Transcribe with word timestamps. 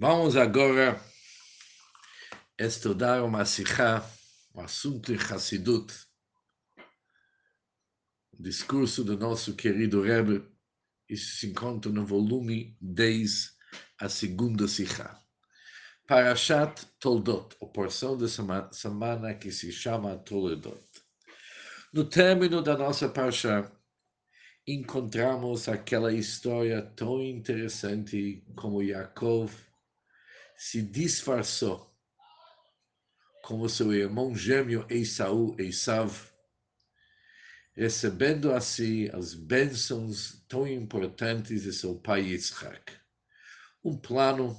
Vamos 0.00 0.36
agora 0.36 1.02
estudar 2.56 3.24
uma 3.24 3.44
sikha, 3.44 4.00
um 4.54 4.60
assunto 4.60 5.12
de 5.12 5.18
Hassidut, 5.20 5.92
discurso 8.38 9.02
do 9.02 9.18
nosso 9.18 9.56
querido 9.56 10.00
Rebbe, 10.00 10.48
isso 11.08 11.40
se 11.40 11.48
encontra 11.48 11.90
no 11.90 12.06
volume 12.06 12.76
10, 12.80 13.56
a 14.00 14.08
segunda 14.08 14.68
sikha. 14.68 15.18
Parashat 16.06 16.86
Toldot, 17.00 17.56
a 17.60 17.66
porção 17.66 18.16
da 18.16 18.28
semana 18.70 19.34
que 19.34 19.50
se 19.50 19.72
chama 19.72 20.16
Toldot. 20.18 20.80
No 21.92 22.04
término 22.04 22.62
da 22.62 22.78
nossa 22.78 23.08
parasha, 23.08 23.68
encontramos 24.64 25.68
aquela 25.68 26.12
história 26.12 26.82
tão 26.82 27.20
interessante 27.20 28.44
como 28.54 28.80
Yaakov 28.80 29.66
se 30.58 30.82
disfarçou 30.82 31.88
como 33.44 33.68
seu 33.68 33.94
irmão 33.94 34.34
gêmeo 34.34 34.84
Esaú, 34.90 35.54
Esav, 35.56 36.12
recebendo 37.74 38.52
assim 38.52 39.08
as 39.10 39.34
bênçãos 39.34 40.44
tão 40.48 40.66
importantes 40.66 41.62
de 41.62 41.72
seu 41.72 41.94
pai 42.00 42.22
Yitzhak. 42.32 42.92
Um 43.84 43.96
plano 43.96 44.58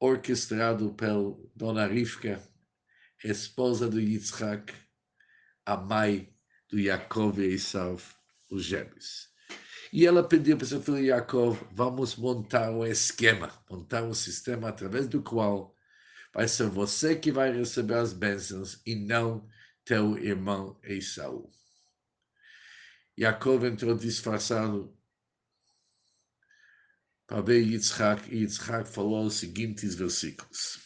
orquestrado 0.00 0.92
pela 0.94 1.38
Dona 1.54 1.86
Rivka, 1.86 2.42
esposa 3.22 3.88
do 3.88 4.00
Yitzhak, 4.00 4.74
a 5.64 5.76
mãe 5.76 6.36
do 6.68 6.78
Yaakov 6.78 7.38
e 7.38 7.54
Esav, 7.54 8.02
os 8.50 8.64
gêmeos. 8.64 9.29
E 9.92 10.06
ela 10.06 10.26
pediu 10.26 10.56
para 10.56 10.66
seu 10.66 10.80
filho 10.80 11.04
Jacob, 11.04 11.56
vamos 11.72 12.14
montar 12.14 12.70
um 12.70 12.86
esquema, 12.86 13.52
montar 13.68 14.04
um 14.04 14.14
sistema 14.14 14.68
através 14.68 15.08
do 15.08 15.20
qual 15.20 15.74
vai 16.32 16.46
ser 16.46 16.68
você 16.68 17.16
que 17.16 17.32
vai 17.32 17.52
receber 17.52 17.94
as 17.94 18.12
bênçãos 18.12 18.80
e 18.86 18.94
não 18.94 19.48
teu 19.84 20.16
irmão 20.16 20.78
Esaú. 20.84 21.50
Jacob 23.18 23.64
entrou 23.64 23.96
disfarçado 23.96 24.96
para 27.26 27.42
ver 27.42 27.60
Yitzhak, 27.60 28.32
e 28.32 28.42
Yitzhak 28.42 28.88
falou 28.88 29.26
os 29.26 29.34
seguintes 29.34 29.96
versículos. 29.96 30.84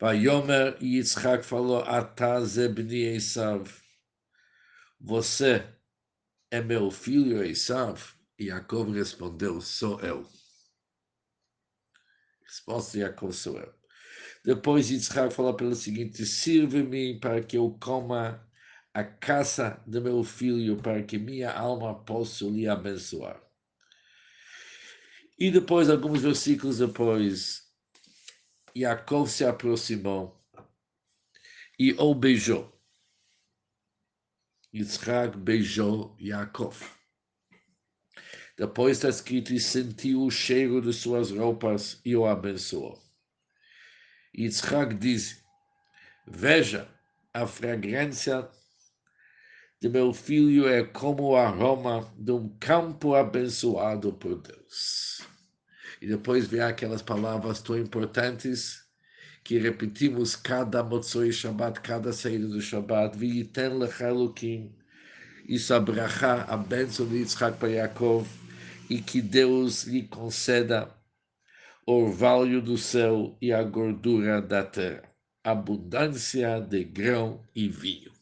Yomer 0.00 0.76
Yitzhak 0.82 1.44
falou, 1.44 1.82
Atazebni 1.82 2.48
zebni 2.48 3.16
Esav, 3.16 3.68
você 5.00 5.66
é 6.50 6.60
meu 6.60 6.90
filho 6.90 7.42
Esav? 7.44 8.00
E 8.38 8.46
Jacob 8.46 8.92
respondeu, 8.92 9.60
sou 9.60 10.00
eu. 10.00 10.26
Resposta 12.44 12.92
de 12.92 13.00
Jacob, 13.00 13.32
sou 13.32 13.58
eu. 13.58 13.74
Depois 14.44 14.90
Yitzhak 14.90 15.34
falou 15.34 15.54
pelo 15.54 15.74
seguinte, 15.74 16.24
sirve-me 16.24 17.18
para 17.18 17.42
que 17.42 17.58
eu 17.58 17.76
coma 17.80 18.48
a 18.94 19.04
caça 19.04 19.82
do 19.86 20.00
meu 20.00 20.24
filho, 20.24 20.76
para 20.76 21.02
que 21.02 21.18
minha 21.18 21.52
alma 21.52 22.02
possa 22.04 22.44
lhe 22.46 22.66
abençoar. 22.66 23.42
E 25.38 25.50
depois, 25.50 25.90
alguns 25.90 26.22
versículos 26.22 26.78
depois, 26.78 27.62
Jacob 28.74 29.26
se 29.26 29.44
aproximou 29.44 30.40
e 31.78 31.92
o 31.92 32.14
beijou. 32.14 32.77
Yitzhak 34.74 35.36
beijou 35.38 36.16
Yaakov. 36.20 36.76
Depois 38.56 38.98
está 38.98 39.08
escrito, 39.08 39.54
e 39.54 39.60
sentiu 39.60 40.24
o 40.24 40.30
cheiro 40.30 40.82
de 40.82 40.92
suas 40.92 41.30
roupas 41.30 42.00
e 42.04 42.16
o 42.16 42.26
abençoou. 42.26 43.00
Yitzhak 44.36 44.94
diz, 44.94 45.42
veja, 46.26 46.88
a 47.32 47.46
fragrância 47.46 48.48
de 49.80 49.88
meu 49.88 50.12
filho 50.12 50.68
é 50.68 50.84
como 50.84 51.30
o 51.30 51.36
aroma 51.36 52.12
de 52.18 52.32
um 52.32 52.48
campo 52.58 53.14
abençoado 53.14 54.12
por 54.12 54.40
Deus. 54.40 55.22
E 56.00 56.06
depois 56.06 56.46
vem 56.46 56.60
aquelas 56.60 57.00
palavras 57.00 57.62
tão 57.62 57.78
importantes 57.78 58.87
que 59.48 59.56
repetimos 59.56 60.36
cada 60.36 60.84
Motzoi 60.84 61.32
Shabbat, 61.32 61.80
cada 61.80 62.12
saída 62.12 62.46
do 62.46 62.60
Shabbat, 62.60 63.16
V'yiten 63.16 63.78
lechalukim, 63.78 64.70
isso 65.48 65.72
a 65.72 65.78
a 65.78 66.56
bênção 66.58 67.08
de 67.08 67.16
Yitzhak 67.16 67.56
para 67.56 67.70
Yaakov, 67.70 68.28
e 68.90 69.00
que 69.00 69.22
Deus 69.22 69.84
lhe 69.84 70.02
conceda 70.02 70.94
o 71.86 71.92
orvalho 71.92 72.60
do 72.60 72.76
céu 72.76 73.38
e 73.40 73.50
a 73.50 73.62
gordura 73.62 74.42
da 74.42 74.62
terra, 74.62 75.10
abundância 75.42 76.60
de 76.60 76.84
grão 76.84 77.42
e 77.56 77.70
vinho. 77.70 78.12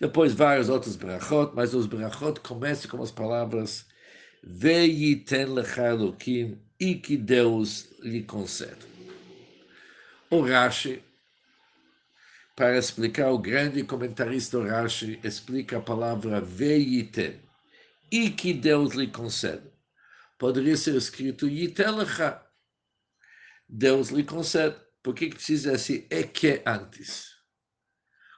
Depois 0.00 0.32
vários 0.32 0.68
outros 0.68 0.94
brachot, 0.94 1.56
mas 1.56 1.74
os 1.74 1.86
brachot 1.86 2.38
começam 2.38 2.88
com 2.88 3.02
as 3.02 3.10
palavras 3.10 3.84
Ve'yiten 4.44 5.46
lechalukim, 5.54 6.62
e 6.82 6.96
que 6.96 7.16
Deus 7.16 7.92
lhe 8.00 8.24
concede. 8.24 8.84
O 10.28 10.40
Rashi, 10.40 11.00
para 12.56 12.76
explicar 12.76 13.30
o 13.30 13.38
grande 13.38 13.84
comentarista 13.84 14.60
Rashi, 14.60 15.20
explica 15.22 15.78
a 15.78 15.80
palavra 15.80 16.40
veiten, 16.40 17.40
e 18.10 18.30
que 18.30 18.52
Deus 18.52 18.94
lhe 18.94 19.06
concede. 19.06 19.70
Poderia 20.36 20.76
ser 20.76 20.96
escrito 20.96 21.46
yitelecha, 21.46 22.44
Deus 23.68 24.08
lhe 24.08 24.24
concede. 24.24 24.74
Por 25.04 25.14
que 25.14 25.28
precisa 25.28 25.74
esse 25.74 26.08
e 26.10 26.24
que 26.24 26.62
antes? 26.66 27.28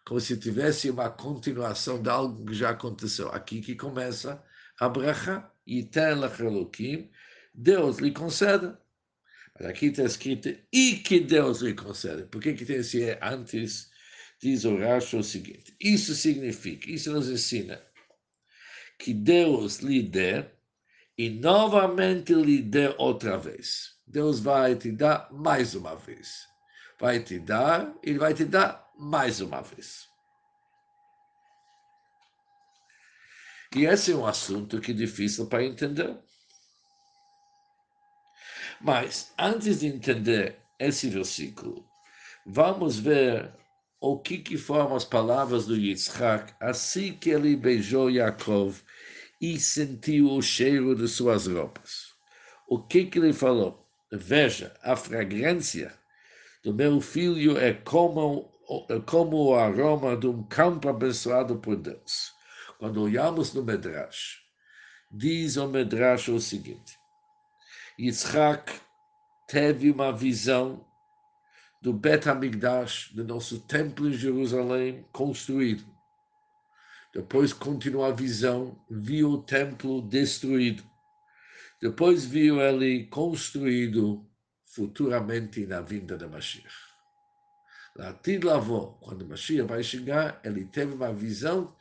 Como 0.04 0.20
se 0.20 0.36
tivesse 0.36 0.90
uma 0.90 1.08
continuação 1.08 2.02
de 2.02 2.10
algo 2.10 2.44
que 2.44 2.52
já 2.52 2.70
aconteceu. 2.70 3.30
Aqui 3.30 3.62
que 3.62 3.74
começa 3.74 4.44
a 4.78 4.86
bracha, 4.86 5.50
yiten 5.66 6.20
lechelukim, 6.20 7.10
Deus 7.54 7.98
lhe 7.98 8.10
concede. 8.10 8.76
Mas 9.54 9.68
aqui 9.68 9.86
está 9.86 10.02
escrito, 10.02 10.48
e 10.72 10.96
que 10.96 11.20
Deus 11.20 11.60
lhe 11.60 11.74
concede. 11.74 12.24
Por 12.24 12.42
que, 12.42 12.54
que 12.54 12.64
tem 12.64 12.76
esse 12.76 13.04
é 13.04 13.18
antes? 13.22 13.88
Diz 14.42 14.64
o 14.64 14.76
Rashi 14.76 15.16
o 15.16 15.22
seguinte: 15.22 15.74
Isso 15.80 16.14
significa, 16.14 16.90
isso 16.90 17.12
nos 17.12 17.28
ensina, 17.28 17.80
que 18.98 19.14
Deus 19.14 19.78
lhe 19.78 20.02
dê 20.02 20.44
e 21.16 21.30
novamente 21.30 22.34
lhe 22.34 22.60
dê 22.60 22.88
outra 22.98 23.38
vez. 23.38 23.94
Deus 24.06 24.40
vai 24.40 24.74
te 24.74 24.90
dar 24.90 25.32
mais 25.32 25.74
uma 25.74 25.94
vez. 25.94 26.48
Vai 27.00 27.22
te 27.22 27.38
dar, 27.38 27.94
ele 28.02 28.18
vai 28.18 28.34
te 28.34 28.44
dar 28.44 28.90
mais 28.98 29.40
uma 29.40 29.62
vez. 29.62 30.08
E 33.74 33.86
esse 33.86 34.12
é 34.12 34.16
um 34.16 34.26
assunto 34.26 34.80
que 34.80 34.92
é 34.92 34.94
difícil 34.94 35.46
para 35.46 35.64
entender. 35.64 36.16
Mas, 38.84 39.32
antes 39.38 39.80
de 39.80 39.86
entender 39.86 40.58
esse 40.78 41.08
versículo, 41.08 41.88
vamos 42.44 42.98
ver 42.98 43.50
o 43.98 44.18
que, 44.18 44.36
que 44.36 44.58
foram 44.58 44.94
as 44.94 45.06
palavras 45.06 45.64
do 45.64 45.74
Yitzhak 45.74 46.52
assim 46.60 47.14
que 47.14 47.30
ele 47.30 47.56
beijou 47.56 48.10
Yaakov 48.10 48.82
e 49.40 49.58
sentiu 49.58 50.30
o 50.30 50.42
cheiro 50.42 50.94
de 50.94 51.08
suas 51.08 51.46
roupas. 51.46 52.12
O 52.68 52.78
que, 52.78 53.06
que 53.06 53.18
ele 53.18 53.32
falou? 53.32 53.88
Veja, 54.12 54.74
a 54.82 54.94
fragrância 54.94 55.90
do 56.62 56.74
meu 56.74 57.00
filho 57.00 57.56
é 57.56 57.72
como, 57.72 58.52
é 58.90 59.00
como 59.00 59.46
o 59.46 59.54
aroma 59.54 60.14
de 60.14 60.26
um 60.26 60.42
campo 60.42 60.90
abençoado 60.90 61.56
por 61.56 61.76
Deus. 61.76 62.34
Quando 62.78 63.00
olhamos 63.00 63.54
no 63.54 63.64
Medrash, 63.64 64.40
diz 65.10 65.56
o 65.56 65.66
Medrash 65.66 66.28
o 66.28 66.38
seguinte: 66.38 66.98
Yitzhak 67.98 68.83
teve 69.54 69.88
uma 69.88 70.12
visão 70.12 70.84
do 71.80 71.92
Bet 71.92 72.28
HaMikdash, 72.28 73.12
do 73.14 73.22
nosso 73.22 73.60
templo 73.60 74.08
em 74.08 74.12
Jerusalém, 74.12 75.06
construído. 75.12 75.84
Depois 77.12 77.52
continuou 77.52 78.04
a 78.04 78.10
visão, 78.10 78.76
viu 78.90 79.30
o 79.30 79.42
templo 79.44 80.02
destruído. 80.02 80.82
Depois 81.80 82.24
viu 82.24 82.60
ele 82.60 83.06
construído 83.06 84.28
futuramente 84.66 85.64
na 85.66 85.80
vinda 85.80 86.18
da 86.18 86.26
Mashiach. 86.26 86.74
Latid 87.94 88.44
lavou, 88.44 88.98
quando 89.00 89.24
Mashiach 89.24 89.68
vai 89.68 89.84
chegar, 89.84 90.40
ele 90.42 90.64
teve 90.64 90.94
uma 90.94 91.12
visão, 91.12 91.76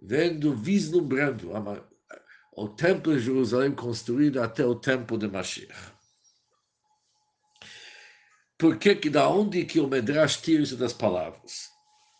vendo, 0.00 0.54
vislumbrando 0.54 1.50
o 2.52 2.68
templo 2.68 3.12
de 3.12 3.24
Jerusalém 3.24 3.74
construído 3.74 4.40
até 4.40 4.64
o 4.64 4.76
templo 4.76 5.18
de 5.18 5.26
Mashiach. 5.26 5.95
Por 8.58 8.78
que, 8.78 8.94
da 9.10 9.28
onde 9.28 9.66
que 9.66 9.78
o 9.78 9.86
Medrash 9.86 10.40
tira 10.40 10.62
isso 10.62 10.76
das 10.76 10.92
palavras? 10.92 11.70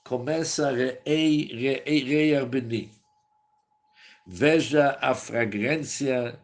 Começa 0.05 0.71
Rei 0.71 2.37
Arbeni. 2.37 2.93
Veja 4.27 4.99
a 5.00 5.15
fragrância 5.15 6.38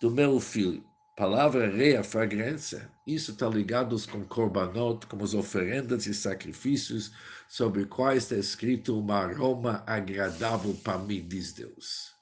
do 0.00 0.10
meu 0.10 0.40
filho. 0.40 0.84
Palavra 1.16 1.70
rei, 1.70 1.96
a 1.96 2.04
fragrância, 2.04 2.90
isso 3.06 3.30
está 3.30 3.48
ligado 3.48 3.96
com 4.10 4.22
korbanot, 4.26 5.06
com 5.06 5.22
as 5.22 5.32
oferendas 5.32 6.06
e 6.06 6.12
sacrifícios, 6.12 7.12
sobre 7.48 7.86
quais 7.86 8.24
está 8.24 8.36
escrito 8.36 9.00
um 9.00 9.12
aroma 9.12 9.82
agradável 9.86 10.74
para 10.84 10.98
mim, 10.98 11.26
diz 11.26 11.52
Deus. 11.52 12.14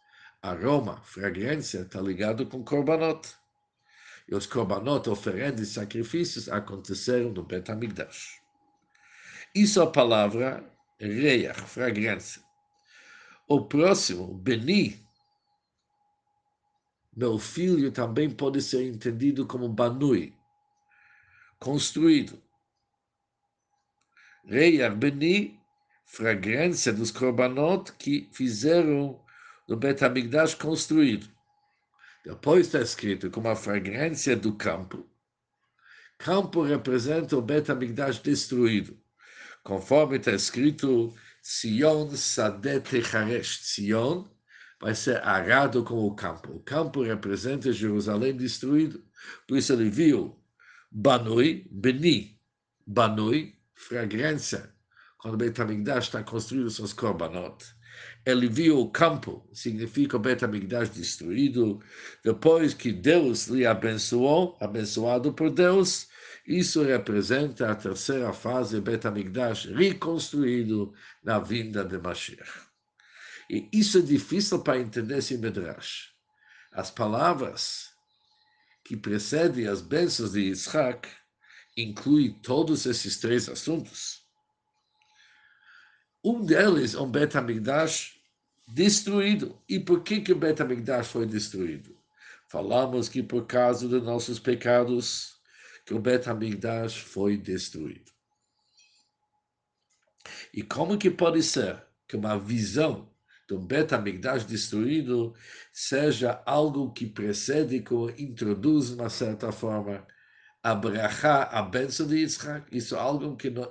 Aroma, 0.43 1.01
fragrância, 1.03 1.81
está 1.81 2.01
ligado 2.01 2.47
com 2.47 2.63
korbanot. 2.63 3.35
E 4.29 4.35
os 4.35 4.47
korbanot, 4.47 5.09
oferendas 5.09 5.69
e 5.69 5.73
sacrifícios 5.73 6.49
aconteceram 6.49 7.31
no 7.31 7.43
Bet 7.43 7.71
HaMikdash. 7.71 8.41
Isso 9.55 9.81
é 9.81 9.85
a 9.85 9.87
palavra 9.87 10.65
reia, 10.99 11.55
fragrância. 11.55 12.43
O 13.47 13.67
próximo, 13.67 14.35
Beni, 14.35 15.07
meu 17.15 17.39
filho, 17.39 17.93
também 17.93 18.31
pode 18.31 18.61
ser 18.63 18.89
entendido 18.89 19.47
como 19.47 19.69
Banui, 19.69 20.35
construído. 21.59 22.43
Reia, 24.47 24.91
Beni, 24.91 25.61
fragrância 26.05 26.93
dos 26.93 27.11
korbanot 27.11 27.93
que 27.93 28.29
fizeram 28.33 29.23
no 29.69 29.77
Bet 29.77 30.03
HaMikdash 30.05 30.55
construído. 30.55 31.34
Depois 32.25 32.67
está 32.67 32.81
escrito 32.81 33.31
como 33.31 33.49
a 33.49 33.57
fragrância 33.57 34.35
do 34.35 34.55
campo. 34.55 35.07
Campo 36.17 36.63
representa 36.63 37.37
o 37.37 37.43
Bet 37.43 37.71
HaMikdash 37.71 38.19
destruído. 38.21 38.99
Conforme 39.63 40.17
está 40.17 40.33
escrito, 40.33 41.15
Sion 41.43 42.17
Sadet 42.17 42.89
Haresh. 43.15 43.61
Sion 43.63 44.27
vai 44.81 44.95
ser 44.95 45.23
arado 45.23 45.85
com 45.85 46.07
o 46.07 46.15
campo. 46.15 46.53
O 46.53 46.61
campo 46.61 47.03
representa 47.03 47.71
Jerusalém 47.73 48.35
destruído. 48.35 49.05
Por 49.47 49.59
isso 49.59 49.75
ele 49.75 49.91
viu 49.91 50.43
Banui, 50.91 51.69
Beni, 51.71 52.41
Banui, 52.87 53.59
fragrância. 53.75 54.73
Quando 55.19 55.35
o 55.35 55.39
Bet 55.39 55.61
HaMikdash 55.61 56.07
está 56.07 56.23
construído, 56.23 56.71
são 56.71 56.87
os 56.87 56.95
korbanot. 56.95 57.63
Ele 58.27 58.49
viu 58.49 58.81
o 58.81 58.91
campo, 58.91 59.47
significa 59.53 60.17
o 60.17 60.21
Bet 60.21 60.45
HaMikdash 60.45 60.89
destruído. 60.89 61.81
Depois 62.25 62.73
que 62.73 62.91
Deus 62.91 63.49
lhe 63.49 63.67
abençoou, 63.67 64.57
abençoado 64.61 65.33
por 65.35 65.51
Deus, 65.51 66.09
isso 66.47 66.83
representa 66.83 67.71
a 67.71 67.75
terceira 67.75 68.33
fase 68.33 68.81
Bet 68.81 69.07
HaMikdash 69.07 69.67
reconstruído 69.67 70.95
na 71.23 71.39
vinda 71.39 71.85
de 71.85 71.99
Mashiach. 71.99 72.51
E 73.51 73.69
isso 73.73 73.99
é 73.99 74.03
difícil 74.03 74.61
para 74.61 74.81
entender 74.81 75.19
esse 75.19 75.37
Medrash. 75.37 76.11
As 76.73 76.91
palavras 76.91 77.91
que 78.85 78.97
precedem 78.97 79.67
as 79.67 79.83
bênçãos 79.83 80.33
de 80.33 80.41
Yitzhak 80.41 81.09
incluem 81.77 82.33
todos 82.41 82.87
esses 82.87 83.19
três 83.19 83.49
assuntos. 83.49 84.23
Um 86.25 86.45
deles 86.45 86.95
é 86.95 87.01
um 87.01 87.11
Bet 87.11 87.37
HaMikdash 87.37 88.14
destruído. 88.67 89.61
E 89.69 89.79
por 89.79 90.03
que, 90.03 90.21
que 90.21 90.33
o 90.33 90.39
Bet 90.39 90.61
HaMikdash 90.61 91.09
foi 91.09 91.27
destruído? 91.27 91.97
Falamos 92.49 93.09
que 93.09 93.23
por 93.23 93.47
causa 93.47 93.89
dos 93.89 94.03
nossos 94.03 94.39
pecados, 94.39 95.35
que 95.85 95.95
o 95.95 95.99
Bet 95.99 96.29
HaMikdash 96.29 96.97
foi 96.99 97.37
destruído. 97.37 98.13
E 100.53 100.63
como 100.63 100.99
que 100.99 101.11
pode 101.11 101.43
ser 101.43 101.83
que 102.09 102.17
uma 102.17 102.39
visão 102.39 103.11
do 103.49 103.59
Bet 103.59 103.95
HaMikdash 103.95 104.45
destruído 104.45 105.35
seja 105.73 106.43
algo 106.47 106.93
que 106.93 107.07
precede, 107.07 107.81
que 107.81 107.95
introduz, 108.23 108.89
de 108.89 108.95
uma 108.95 109.11
certa 109.11 109.53
forma, 109.53 110.07
a 110.63 110.75
brachá, 110.75 111.45
a 111.45 111.63
bênção 111.63 112.07
de 112.07 112.17
Yitzhak? 112.17 112.75
Isso 112.75 112.95
é 112.95 112.99
algo 112.99 113.37
que 113.37 113.51
não, 113.51 113.71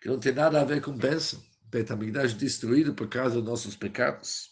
que 0.00 0.08
não 0.08 0.20
tem 0.20 0.32
nada 0.32 0.60
a 0.60 0.64
ver 0.64 0.80
com 0.80 0.92
bênção. 0.92 1.42
Bet 1.70 1.92
HaMikdash 1.92 2.34
destruído 2.34 2.94
por 2.94 3.08
causa 3.08 3.36
dos 3.36 3.44
nossos 3.44 3.76
pecados. 3.76 4.50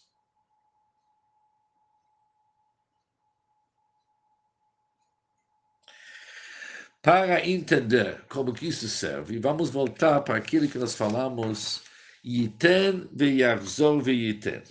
Para 7.01 7.47
entender 7.47 8.25
como 8.27 8.53
que 8.53 8.67
isso 8.67 8.87
serve, 8.89 9.39
vamos 9.39 9.69
voltar 9.69 10.21
para 10.21 10.35
aquilo 10.35 10.67
que 10.67 10.77
nós 10.77 10.93
falamos, 10.93 11.81
Yiten 12.23 13.07
ve'yachzor 13.13 14.01
ve'yiten. 14.01 14.63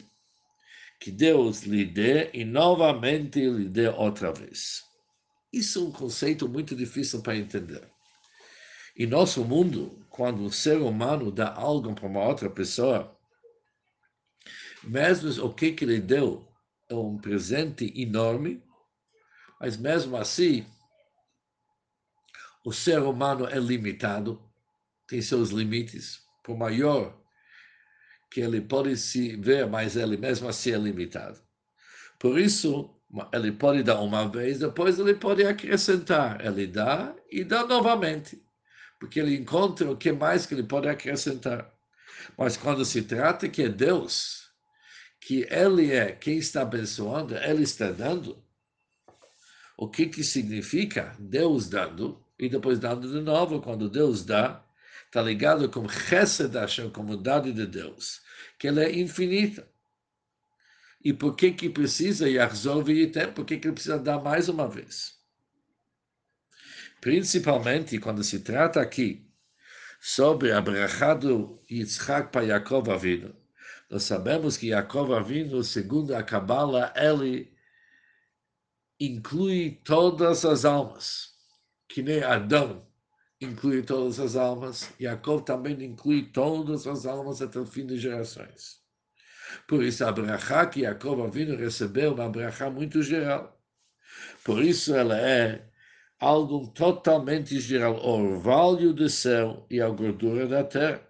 Que 1.00 1.10
Deus 1.10 1.62
lhe 1.62 1.84
dê 1.84 2.31
e 2.34 2.44
novamente 2.44 3.40
lhe 3.40 3.69
dê 3.69 3.88
outra 3.88 4.32
vez. 4.32 4.82
Isso 5.52 5.78
é 5.78 5.82
um 5.82 5.90
conceito 5.90 6.48
muito 6.48 6.76
difícil 6.76 7.22
para 7.22 7.37
entender. 7.37 7.95
Em 8.98 9.06
nosso 9.06 9.44
mundo, 9.44 10.06
quando 10.08 10.43
o 10.44 10.52
ser 10.52 10.78
humano 10.78 11.31
dá 11.31 11.52
algo 11.52 11.94
para 11.94 12.06
uma 12.06 12.25
outra 12.25 12.48
pessoa, 12.48 13.14
mesmo 14.82 15.44
o 15.44 15.52
que, 15.52 15.72
que 15.72 15.84
ele 15.84 16.00
deu 16.00 16.48
é 16.88 16.94
um 16.94 17.19
presente 17.19 17.93
enorme, 18.00 18.62
mas 19.60 19.76
mesmo 19.76 20.16
assim, 20.16 20.64
o 22.64 22.72
ser 22.72 23.00
humano 23.00 23.46
é 23.46 23.58
limitado, 23.58 24.43
tem 25.06 25.20
seus 25.20 25.50
limites, 25.50 26.22
por 26.43 26.56
maior 26.56 27.20
que 28.31 28.40
ele 28.40 28.60
pode 28.60 28.96
se 28.96 29.37
ver, 29.37 29.66
mas 29.66 29.96
ele 29.96 30.16
mesmo 30.16 30.48
assim 30.48 30.72
é 30.72 30.78
limitado. 30.78 31.40
Por 32.19 32.38
isso, 32.38 32.94
ele 33.32 33.52
pode 33.52 33.82
dar 33.82 34.00
uma 34.00 34.28
vez, 34.28 34.58
depois 34.58 34.98
ele 34.98 35.14
pode 35.14 35.44
acrescentar. 35.44 36.44
Ele 36.44 36.66
dá 36.66 37.14
e 37.31 37.44
dá 37.44 37.66
novamente, 37.66 38.43
porque 38.98 39.20
ele 39.20 39.37
encontra 39.37 39.90
o 39.90 39.96
que 39.96 40.12
mais 40.12 40.46
que 40.46 40.54
ele 40.54 40.62
pode 40.62 40.88
acrescentar. 40.88 41.72
Mas 42.37 42.56
quando 42.56 42.84
se 42.84 43.02
trata 43.02 43.48
que 43.48 43.62
é 43.62 43.69
Deus, 43.69 44.50
que 45.20 45.46
Ele 45.50 45.93
é 45.93 46.12
quem 46.12 46.38
está 46.38 46.62
abençoando, 46.62 47.37
Ele 47.37 47.62
está 47.62 47.90
dando, 47.90 48.43
o 49.76 49.88
que, 49.88 50.06
que 50.06 50.25
significa 50.25 51.14
Deus 51.19 51.69
dando? 51.69 52.26
e 52.38 52.48
depois 52.48 52.78
dando 52.78 53.10
de 53.10 53.20
novo, 53.20 53.60
quando 53.60 53.88
Deus 53.88 54.24
dá, 54.24 54.62
está 55.06 55.22
ligado 55.22 55.70
com 55.70 55.88
Chesed 55.88 56.55
Hashem, 56.55 56.91
com 56.91 57.05
bondade 57.05 57.53
de 57.53 57.67
Deus, 57.67 58.20
que 58.58 58.69
ela 58.69 58.82
é 58.82 58.98
infinita. 58.98 59.67
E 61.03 61.12
por 61.12 61.34
que 61.34 61.53
que 61.53 61.70
precisa 61.70 62.29
Yachzor 62.29 62.82
V'yitem? 62.84 63.32
Por 63.32 63.44
que 63.44 63.58
que 63.58 63.69
ele 63.69 63.74
precisa 63.74 63.98
dar 63.98 64.20
mais 64.20 64.48
uma 64.48 64.69
vez? 64.69 65.16
Principalmente 67.06 68.01
quando 68.01 68.25
se 68.25 68.41
trata 68.41 68.81
aqui 68.81 69.31
sobre 70.01 70.51
a 70.51 70.60
brachá 70.60 71.15
do 71.15 71.63
Yitzhak 71.70 72.32
para 72.32 72.46
Yaakov 72.46 72.91
Avinu. 72.91 73.32
Nós 73.89 74.03
sabemos 74.03 74.56
que 74.56 74.70
Yaakov 74.70 75.15
Avinu, 75.15 75.63
segundo 75.63 76.17
a 76.17 76.25
Kabbalah, 76.25 76.93
ele 76.96 77.56
inclui 78.98 79.81
todas 79.84 80.44
as 80.44 80.65
almas 80.65 81.29
que 81.89 82.03
nem 82.03 82.25
Adão 82.25 82.84
inclui 83.41 83.84
todas 83.84 84.19
as 84.19 84.34
almas, 84.34 84.93
Jacob 84.98 85.44
também 85.44 85.81
inclui 85.84 86.25
todas 86.32 86.89
as 86.89 87.06
almas 87.06 87.41
até 87.41 87.60
o 87.60 87.67
fim 87.67 87.86
de 87.86 87.98
gerações. 87.98 88.81
Por 89.69 89.81
isso, 89.84 90.05
a 90.05 90.10
brachá 90.10 90.67
que 90.67 90.81
Jacob 90.81 91.20
Avino 91.20 91.56
recebeu, 91.56 92.15
uma 92.15 92.29
brachá 92.29 92.69
muito 92.69 93.01
geral. 93.01 93.56
Por 94.43 94.60
isso, 94.60 94.93
ela 94.93 95.17
é 95.17 95.70
algo 96.19 96.69
totalmente 96.69 97.61
geral, 97.61 97.96
orvalho 98.05 98.93
do 98.93 99.08
céu 99.08 99.67
e 99.70 99.81
a 99.81 99.89
gordura 99.89 100.46
da 100.46 100.65
terra. 100.65 101.06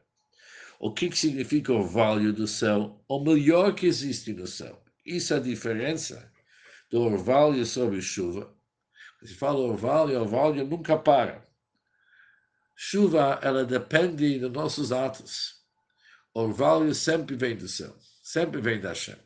O 0.79 0.93
que, 0.93 1.09
que 1.09 1.19
significa 1.19 1.73
orvalho 1.73 2.33
do 2.33 2.47
céu? 2.47 3.03
O 3.09 3.19
melhor 3.21 3.75
que 3.75 3.87
existe 3.87 4.33
no 4.33 4.47
céu. 4.47 4.83
Isso 5.05 5.33
é 5.33 5.37
a 5.39 5.41
diferença 5.41 6.31
do 6.91 7.01
orvalho 7.01 7.65
sobre 7.65 8.01
chuva 8.01 8.57
se 9.27 9.35
fala 9.35 9.59
orvalho, 9.59 10.21
orvalho 10.21 10.67
nunca 10.67 10.97
para. 10.97 11.45
Chuva, 12.75 13.41
ela 13.43 13.65
depende 13.65 14.39
dos 14.39 14.53
nossos 14.53 14.93
atos. 14.93 15.65
Orvalho 16.35 16.95
sempre 16.95 17.35
vem 17.35 17.57
do 17.57 17.67
céu, 17.67 17.97
sempre 18.23 18.61
vem 18.61 18.81
da 18.81 18.91
Hashem. 18.91 19.17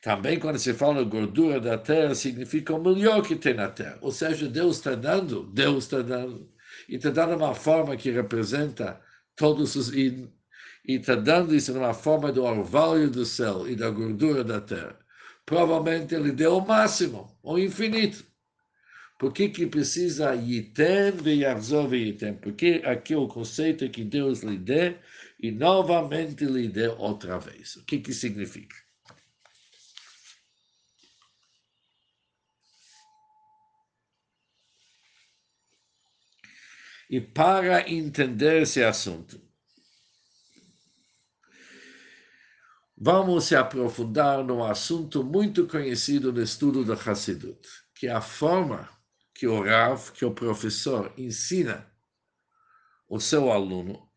Também 0.00 0.38
quando 0.38 0.58
se 0.58 0.72
fala 0.72 1.04
gordura 1.04 1.60
da 1.60 1.76
terra, 1.76 2.14
significa 2.14 2.74
o 2.74 2.82
melhor 2.82 3.22
que 3.22 3.36
tem 3.36 3.54
na 3.54 3.68
terra. 3.68 3.98
Ou 4.00 4.10
seja, 4.10 4.48
Deus 4.48 4.76
está 4.76 4.94
dando, 4.94 5.44
Deus 5.52 5.84
está 5.84 6.00
dando. 6.00 6.48
E 6.88 6.96
está 6.96 7.10
dando 7.10 7.36
uma 7.36 7.54
forma 7.54 7.96
que 7.96 8.10
representa 8.10 9.00
todos 9.36 9.76
os 9.76 9.92
e 9.94 10.28
está 10.86 11.14
dando 11.14 11.54
isso 11.54 11.74
numa 11.74 11.92
forma 11.92 12.32
do 12.32 12.42
orvalho 12.44 13.10
do 13.10 13.24
céu 13.24 13.68
e 13.68 13.76
da 13.76 13.90
gordura 13.90 14.42
da 14.42 14.60
terra 14.60 14.98
provavelmente 15.50 16.14
ele 16.14 16.30
deu 16.30 16.58
o 16.58 16.66
máximo, 16.66 17.36
o 17.42 17.58
infinito. 17.58 18.24
Por 19.18 19.32
que, 19.32 19.48
que 19.48 19.66
precisa 19.66 20.32
Yiten 20.32 21.10
ve'yachzor 21.10 21.92
Yiten? 21.92 22.34
Porque 22.34 22.80
aqui 22.84 23.16
o 23.16 23.26
conceito 23.26 23.84
é 23.84 23.88
que 23.88 24.04
Deus 24.04 24.44
lhe 24.44 24.56
dê 24.56 24.94
e 25.40 25.50
novamente 25.50 26.44
lhe 26.44 26.68
dê 26.68 26.86
outra 26.86 27.36
vez. 27.40 27.74
O 27.74 27.84
que, 27.84 27.98
que 27.98 28.14
significa? 28.14 28.76
E 37.10 37.20
para 37.20 37.90
entender 37.90 38.62
esse 38.62 38.84
assunto, 38.84 39.42
vamos 42.96 43.46
se 43.46 43.56
aprofundar 43.56 44.44
num 44.44 44.62
assunto 44.62 45.24
muito 45.24 45.66
conhecido 45.66 46.32
no 46.32 46.40
estudo 46.40 46.84
do 46.84 46.92
Hassidut, 46.92 47.68
que 47.96 48.06
é 48.06 48.12
a 48.12 48.20
forma 48.20 48.88
que 49.34 49.48
o 49.48 49.60
Rav, 49.60 50.12
que 50.12 50.24
o 50.24 50.32
professor 50.32 51.12
ensina 51.18 51.92
o 53.08 53.18
seu 53.18 53.50
aluno. 53.50 54.08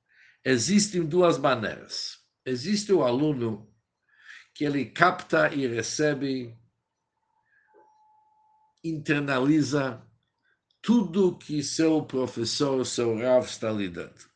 Existem 0.45 1.03
duas 1.03 1.39
maneiras. 1.39 2.19
Existe 2.45 2.93
o 2.93 3.03
aluno 3.03 3.73
que 4.53 4.65
ele 4.65 4.85
capta 4.85 5.51
e 5.51 5.65
recebe, 5.65 6.55
internaliza 8.83 10.07
tudo 10.84 11.38
que 11.38 11.63
seu 11.63 12.04
professor, 12.04 12.86
seu 12.86 13.18
Rav 13.18 13.46
está 13.46 13.72
lhe 13.72 13.88
dando. 13.88 14.30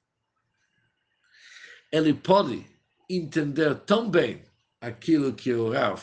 Ele 1.91 2.13
pode 2.13 2.65
entender 3.09 3.75
tão 3.81 4.09
bem 4.09 4.45
aquilo 4.79 5.35
que 5.35 5.53
o 5.53 5.71
Rav 5.71 6.01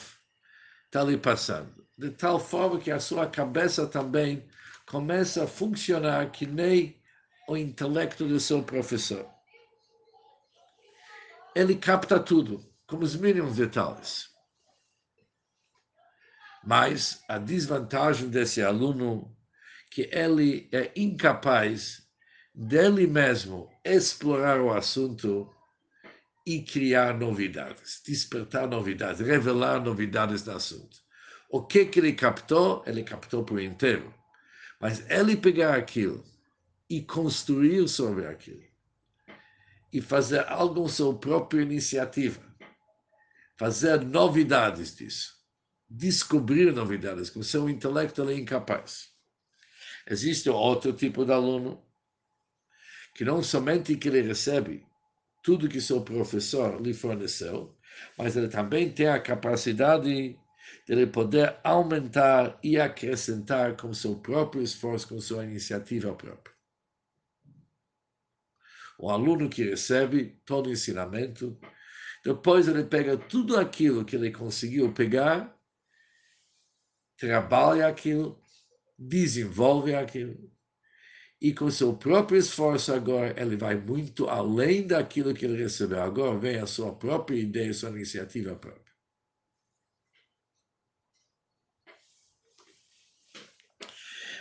está 0.85 1.03
lhe 1.03 1.17
passando, 1.17 1.87
de 1.97 2.11
tal 2.11 2.39
forma 2.39 2.79
que 2.79 2.91
a 2.91 3.01
sua 3.01 3.27
cabeça 3.27 3.87
também 3.87 4.47
começa 4.87 5.45
a 5.45 5.49
funcionar 5.49 6.31
que 6.31 6.45
nem 6.45 7.03
o 7.49 7.57
intelecto 7.57 8.29
do 8.29 8.39
seu 8.39 8.63
professor. 8.63 9.27
Ele 11.55 11.75
capta 11.75 12.21
tudo, 12.21 12.63
com 12.87 12.99
os 12.99 13.17
mínimos 13.17 13.57
detalhes. 13.57 14.29
Mas 16.63 17.23
a 17.29 17.39
desvantagem 17.39 18.29
desse 18.29 18.63
aluno 18.63 19.35
que 19.95 20.11
ele 20.11 20.69
é 20.73 20.91
incapaz 20.97 22.03
dele 22.53 23.07
mesmo 23.07 23.71
explorar 23.85 24.61
o 24.61 24.73
assunto 24.73 25.49
e 26.45 26.63
criar 26.63 27.17
novidades, 27.17 28.03
despertar 28.05 28.67
novidades, 28.67 29.25
revelar 29.25 29.81
novidades 29.81 30.43
do 30.43 30.51
assunto. 30.51 30.99
O 31.49 31.65
que, 31.65 31.85
que 31.85 32.01
ele 32.01 32.13
captou? 32.13 32.83
Ele 32.89 33.05
captou 33.05 33.45
por 33.45 33.63
inteiro. 33.63 34.13
Mas 34.81 35.09
ele 35.09 35.37
pegar 35.37 35.77
aquilo 35.77 36.25
e 36.91 37.01
construir 37.01 37.87
sobre 37.89 38.27
aquilo 38.27 38.65
e 39.93 40.01
fazer 40.01 40.45
algo 40.49 40.83
com 40.83 40.89
sua 40.89 41.17
própria 41.17 41.63
iniciativa, 41.63 42.43
fazer 43.57 44.01
novidades 44.01 44.97
disso, 44.97 45.37
descobrir 45.89 46.73
novidades, 46.73 47.31
com 47.31 47.45
seu 47.45 47.71
intelecto 47.71 48.21
ele 48.23 48.33
é 48.35 48.39
incapaz. 48.39 49.14
Existe 50.09 50.51
outro 50.51 50.93
tipo 50.93 51.25
de 51.25 51.33
aluno 51.33 51.83
que 53.15 53.25
não 53.25 53.43
somente 53.43 53.97
que 53.97 54.09
ele 54.09 54.23
recebe 54.23 54.87
tudo 55.43 55.69
que 55.69 55.81
seu 55.81 56.03
professor 56.03 56.81
lhe 56.81 56.93
forneceu, 56.93 57.77
mas 58.19 58.37
ele 58.37 58.49
também 58.49 58.91
tem 58.91 59.09
a 59.09 59.21
capacidade 59.21 60.05
de 60.05 60.39
ele 60.89 61.07
poder 61.07 61.59
aumentar 61.63 62.59
e 62.63 62.79
acrescentar 62.81 63.77
com 63.77 63.93
seu 63.93 64.17
próprio 64.17 64.63
esforço, 64.63 65.09
com 65.09 65.21
sua 65.21 65.45
iniciativa 65.45 66.15
própria. 66.15 66.55
O 68.99 69.11
aluno 69.11 69.49
que 69.49 69.65
recebe 69.65 70.41
todo 70.45 70.69
o 70.69 70.73
ensinamento, 70.73 71.59
depois 72.25 72.69
ele 72.69 72.85
pega 72.85 73.17
tudo 73.17 73.59
aquilo 73.59 74.05
que 74.05 74.17
ele 74.17 74.31
conseguiu 74.31 74.93
pegar, 74.93 75.55
trabalha 77.19 77.87
aquilo, 77.87 78.43
desenvolve 78.99 79.95
aquilo. 79.95 80.51
E 81.41 81.53
com 81.53 81.71
seu 81.71 81.95
próprio 81.95 82.39
esforço 82.39 82.93
agora, 82.93 83.39
ele 83.41 83.57
vai 83.57 83.77
muito 83.77 84.29
além 84.29 84.87
daquilo 84.87 85.35
que 85.35 85.45
ele 85.45 85.63
recebeu. 85.63 86.03
Agora 86.03 86.39
vem 86.39 86.57
a 86.57 86.67
sua 86.67 86.95
própria 86.95 87.37
ideia, 87.37 87.73
sua 87.75 87.91
iniciativa 87.91 88.55
própria. 88.55 88.85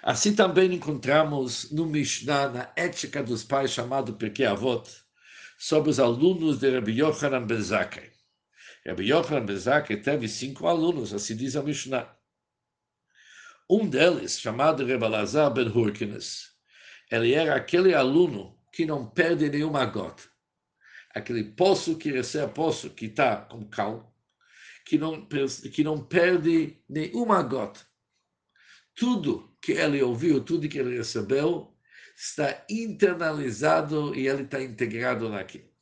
Assim 0.02 0.36
também 0.36 0.74
encontramos 0.74 1.72
no 1.72 1.86
Mishnah, 1.86 2.50
na 2.50 2.74
ética 2.76 3.24
dos 3.24 3.42
pais, 3.42 3.72
chamado 3.72 4.16
Pirkei 4.16 4.46
Avot, 4.46 4.90
sobre 5.58 5.90
os 5.90 6.00
alunos 6.00 6.60
de 6.60 6.70
Rabbi 6.70 7.00
Yochanan 7.00 7.46
Ben 7.48 7.62
Zakkai. 7.62 8.12
Rabbi 8.86 9.10
Yochanan 9.10 9.46
Ben 9.46 9.56
Zakkai 9.56 10.02
teve 10.02 10.28
cinco 10.28 10.68
alunos, 10.68 11.14
assim 11.14 11.38
diz 11.38 11.56
a 11.56 11.64
Mishnah. 11.64 12.14
Um 13.76 13.90
deles, 13.90 14.40
chamado 14.40 14.86
Rebalazar 14.86 15.52
ben 15.52 15.68
Hurkines, 15.68 16.52
ele 17.10 17.34
era 17.34 17.56
aquele 17.56 17.92
aluno 17.92 18.56
que 18.72 18.86
não 18.86 19.10
perde 19.10 19.50
nenhuma 19.50 19.84
gota. 19.84 20.22
Aquele 21.10 21.44
poço 21.44 21.98
que 21.98 22.12
recebe, 22.12 22.54
poço 22.54 22.92
que 22.92 23.08
está 23.08 23.36
com 23.38 23.68
cal, 23.68 24.16
que 24.86 25.00
não, 25.00 25.28
que 25.28 25.84
não 25.84 26.06
perde 26.06 26.84
nenhuma 26.88 27.42
gota. 27.42 27.80
Tudo 28.94 29.58
que 29.60 29.72
ele 29.72 30.04
ouviu, 30.04 30.44
tudo 30.44 30.70
que 30.70 30.78
ele 30.78 30.96
recebeu, 30.96 31.76
está 32.16 32.64
internalizado 32.70 34.14
e 34.14 34.28
ele 34.28 34.44
está 34.44 34.62
integrado 34.62 35.30
naquilo. 35.30 35.74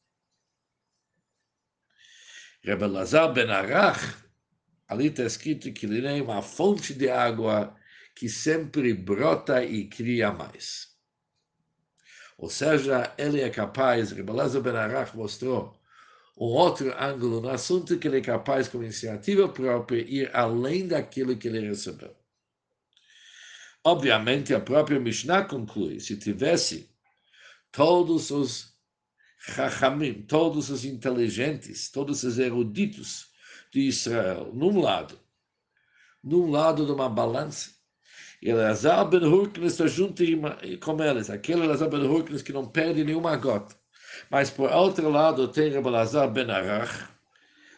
Rebelazar 2.64 3.34
ben 3.34 3.52
Arach 3.52 4.00
Ali 4.92 5.08
está 5.08 5.24
escrito 5.24 5.72
que 5.72 5.86
ele 5.86 6.06
é 6.06 6.22
uma 6.22 6.42
fonte 6.42 6.94
de 6.94 7.10
água 7.10 7.74
que 8.22 8.30
sempre 8.30 8.94
brota 8.94 9.66
e 9.66 9.88
cria 9.88 10.32
mais. 10.32 10.90
Ou 12.38 12.52
seja, 12.52 13.12
ele 13.18 13.42
é 13.42 13.50
capaz, 13.50 14.12
Rebeleza 14.12 14.62
Ben 14.62 14.76
Arach 14.76 15.18
mostrou 15.18 15.76
um 16.38 16.46
outro 16.46 16.94
ângulo 17.04 17.42
no 17.42 17.50
assunto 17.50 17.98
que 17.98 18.08
ele 18.08 18.20
é 18.20 18.22
capaz, 18.22 18.68
com 18.68 18.84
iniciativa 18.84 19.50
própria, 19.50 20.02
ir 20.02 20.30
além 20.36 20.88
daquilo 20.88 21.36
que 21.36 21.48
ele 21.48 21.68
recebeu. 21.68 22.16
Obviamente, 23.84 24.54
a 24.54 24.60
própria 24.60 25.00
Mishnah 25.00 25.46
conclui: 25.46 26.00
se 26.00 26.16
tivesse 26.16 26.92
todos 27.72 28.30
os 28.30 28.78
Chachamim, 29.40 30.22
todos 30.22 30.70
os 30.70 30.86
inteligentes, 30.86 31.90
todos 31.90 32.22
os 32.22 32.38
eruditos 32.38 33.32
de 33.72 33.80
Israel, 33.80 34.52
num 34.54 34.80
lado, 34.80 35.20
num 36.24 36.52
lado 36.52 36.86
de 36.86 36.92
uma 36.92 37.10
balança, 37.10 37.81
e 38.42 38.50
Elazar 38.50 39.08
ben 39.08 39.24
Hurknes 39.24 39.74
está 39.74 39.86
junto 39.86 40.24
com 40.80 41.04
eles, 41.04 41.30
aquele 41.30 41.64
Elazar 41.64 41.90
ben 41.90 42.02
Hurknes 42.02 42.42
que 42.42 42.52
não 42.52 42.66
perde 42.66 43.04
nenhuma 43.04 43.36
gota. 43.36 43.76
Mas 44.30 44.50
por 44.50 44.72
outro 44.72 45.10
lado 45.10 45.48
tem 45.48 45.74
Elazar 45.74 46.30
ben 46.32 46.50
Arach, 46.50 47.08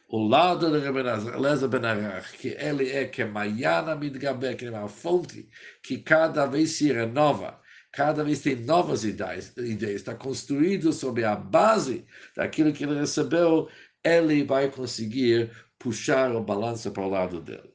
o 0.08 0.26
lado 0.26 0.72
de 0.72 0.86
Elazar 0.88 1.70
ben 1.70 1.86
Arach, 1.86 2.32
que 2.38 2.50
ele 2.50 2.90
é 2.92 3.06
que 3.06 3.26
Mayana 3.26 3.96
Midgabe, 3.96 4.56
que 4.56 4.66
é 4.66 4.70
uma 4.70 4.88
fonte 4.88 5.50
que 5.82 5.98
cada 5.98 6.46
vez 6.46 6.72
se 6.72 6.94
renova, 6.94 7.60
cada 7.92 8.24
vez 8.24 8.40
tem 8.40 8.56
novas 8.56 9.04
ideias, 9.04 9.54
ideias, 9.58 9.96
está 9.96 10.16
construído 10.16 10.94
sobre 10.94 11.26
a 11.26 11.36
base 11.36 12.06
daquilo 12.36 12.72
que 12.72 12.86
ele 12.86 13.00
recebeu, 13.00 13.68
ele 14.04 14.44
vai 14.44 14.70
conseguir 14.70 15.52
puxar 15.78 16.32
a 16.32 16.40
balança 16.40 16.90
para 16.90 17.04
o 17.04 17.10
lado 17.10 17.42
dele. 17.42 17.74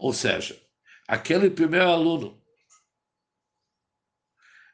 Ou 0.00 0.14
seja, 0.14 0.58
aquele 1.06 1.50
primeiro 1.50 1.90
aluno, 1.90 2.42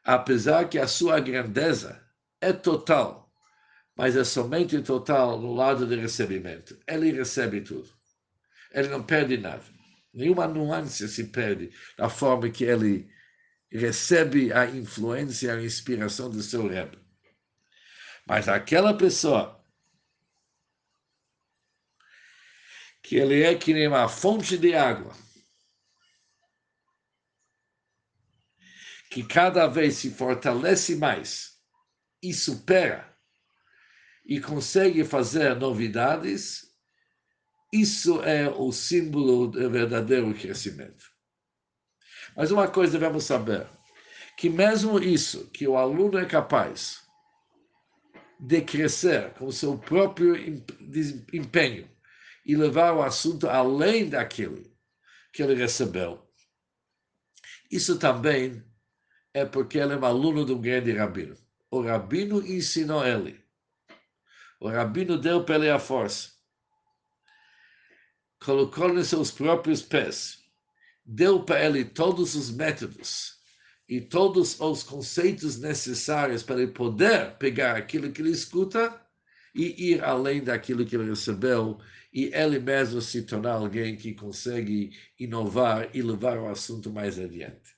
apesar 0.04 0.68
que 0.68 0.78
a 0.78 0.87
sua 0.87 1.18
grandeza 1.18 2.00
é 2.40 2.52
total, 2.52 3.28
mas 3.97 4.16
é 4.16 4.23
somente 4.23 4.80
total 4.83 5.40
no 5.40 5.52
lado 5.52 5.85
de 5.85 5.97
recebimento. 5.97 6.78
Ele 6.87 7.11
recebe 7.11 7.61
tudo. 7.61 7.90
Ele 8.73 8.87
não 8.87 9.02
perde 9.02 9.37
nada. 9.37 9.64
Nenhuma 10.14 10.47
nuance 10.47 11.09
se 11.09 11.25
perde 11.25 11.73
da 11.99 12.09
forma 12.09 12.49
que 12.49 12.62
ele 12.62 13.11
recebe 13.68 14.52
a 14.52 14.64
influência, 14.64 15.52
a 15.52 15.61
inspiração 15.61 16.30
do 16.30 16.40
seu 16.40 16.68
Rebbe. 16.68 16.99
Mas 18.25 18.49
aquela 18.49 18.95
pessoa 18.95 19.55
que 23.06 23.14
ele 23.14 23.44
é 23.44 23.54
que 23.54 23.72
nem 23.72 23.86
uma 23.86 24.08
fonte 24.08 24.58
de 24.58 24.75
água, 24.75 25.14
que 29.12 29.22
cada 29.22 29.68
vez 29.68 29.94
se 29.94 30.10
fortalece 30.10 30.96
mais 30.96 31.52
e 32.20 32.34
supera 32.34 33.16
e 34.25 34.40
consegue 34.40 35.04
fazer 35.04 35.54
novidades, 35.54 36.62
isso 37.72 38.20
é 38.25 38.48
o 38.48 38.72
símbolo 38.72 39.46
do 39.46 39.70
verdadeiro 39.70 40.34
crescimento. 40.34 41.04
Mas 42.36 42.50
uma 42.50 42.66
coisa 42.66 42.98
devemos 42.98 43.22
saber, 43.22 43.68
que 44.36 44.50
mesmo 44.50 44.98
isso, 44.98 45.48
que 45.52 45.68
o 45.68 45.76
aluno 45.76 46.18
é 46.18 46.26
capaz 46.26 47.04
de 48.40 48.62
crescer 48.62 49.32
com 49.34 49.52
seu 49.52 49.78
próprio 49.78 50.34
empenho 51.32 51.95
e 52.46 52.54
levar 52.54 52.94
o 52.94 53.02
assunto 53.02 53.48
além 53.48 54.08
daquilo 54.08 54.62
que 55.32 55.42
ele 55.42 55.56
recebeu. 55.56 56.24
Isso 57.68 57.98
também 57.98 58.62
é 59.34 59.44
porque 59.44 59.78
ele 59.78 59.94
é 59.94 59.96
um 59.96 60.04
aluno 60.04 60.46
de 60.46 60.52
um 60.52 60.60
grande 60.60 60.92
rabino. 60.92 61.36
O 61.68 61.82
rabino 61.82 62.40
ensinou 62.46 63.04
ele. 63.04 63.44
O 64.60 64.68
rabino 64.68 65.18
deu 65.18 65.44
para 65.44 65.56
ele 65.56 65.70
a 65.70 65.80
força. 65.80 66.30
Colocou 68.38 68.92
nos 68.94 69.08
seus 69.08 69.32
próprios 69.32 69.82
pés. 69.82 70.38
Deu 71.04 71.42
para 71.42 71.64
ele 71.64 71.84
todos 71.84 72.36
os 72.36 72.50
métodos 72.50 73.36
e 73.88 74.00
todos 74.00 74.58
os 74.60 74.82
conceitos 74.84 75.58
necessários 75.58 76.44
para 76.44 76.62
ele 76.62 76.72
poder 76.72 77.36
pegar 77.38 77.76
aquilo 77.76 78.10
que 78.12 78.22
ele 78.22 78.30
escuta 78.30 79.00
e 79.54 79.92
ir 79.92 80.04
além 80.04 80.42
daquilo 80.42 80.84
que 80.84 80.94
ele 80.94 81.08
recebeu 81.08 81.80
e 82.16 82.30
ele 82.35 82.58
mesmo 82.58 83.02
se 83.02 83.23
tornar 83.23 83.52
alguém 83.52 83.94
que 83.94 84.14
consegue 84.14 84.90
inovar 85.20 85.94
e 85.94 86.00
levar 86.00 86.38
o 86.38 86.49
assunto 86.49 86.90
mais 86.90 87.18
adiante. 87.18 87.76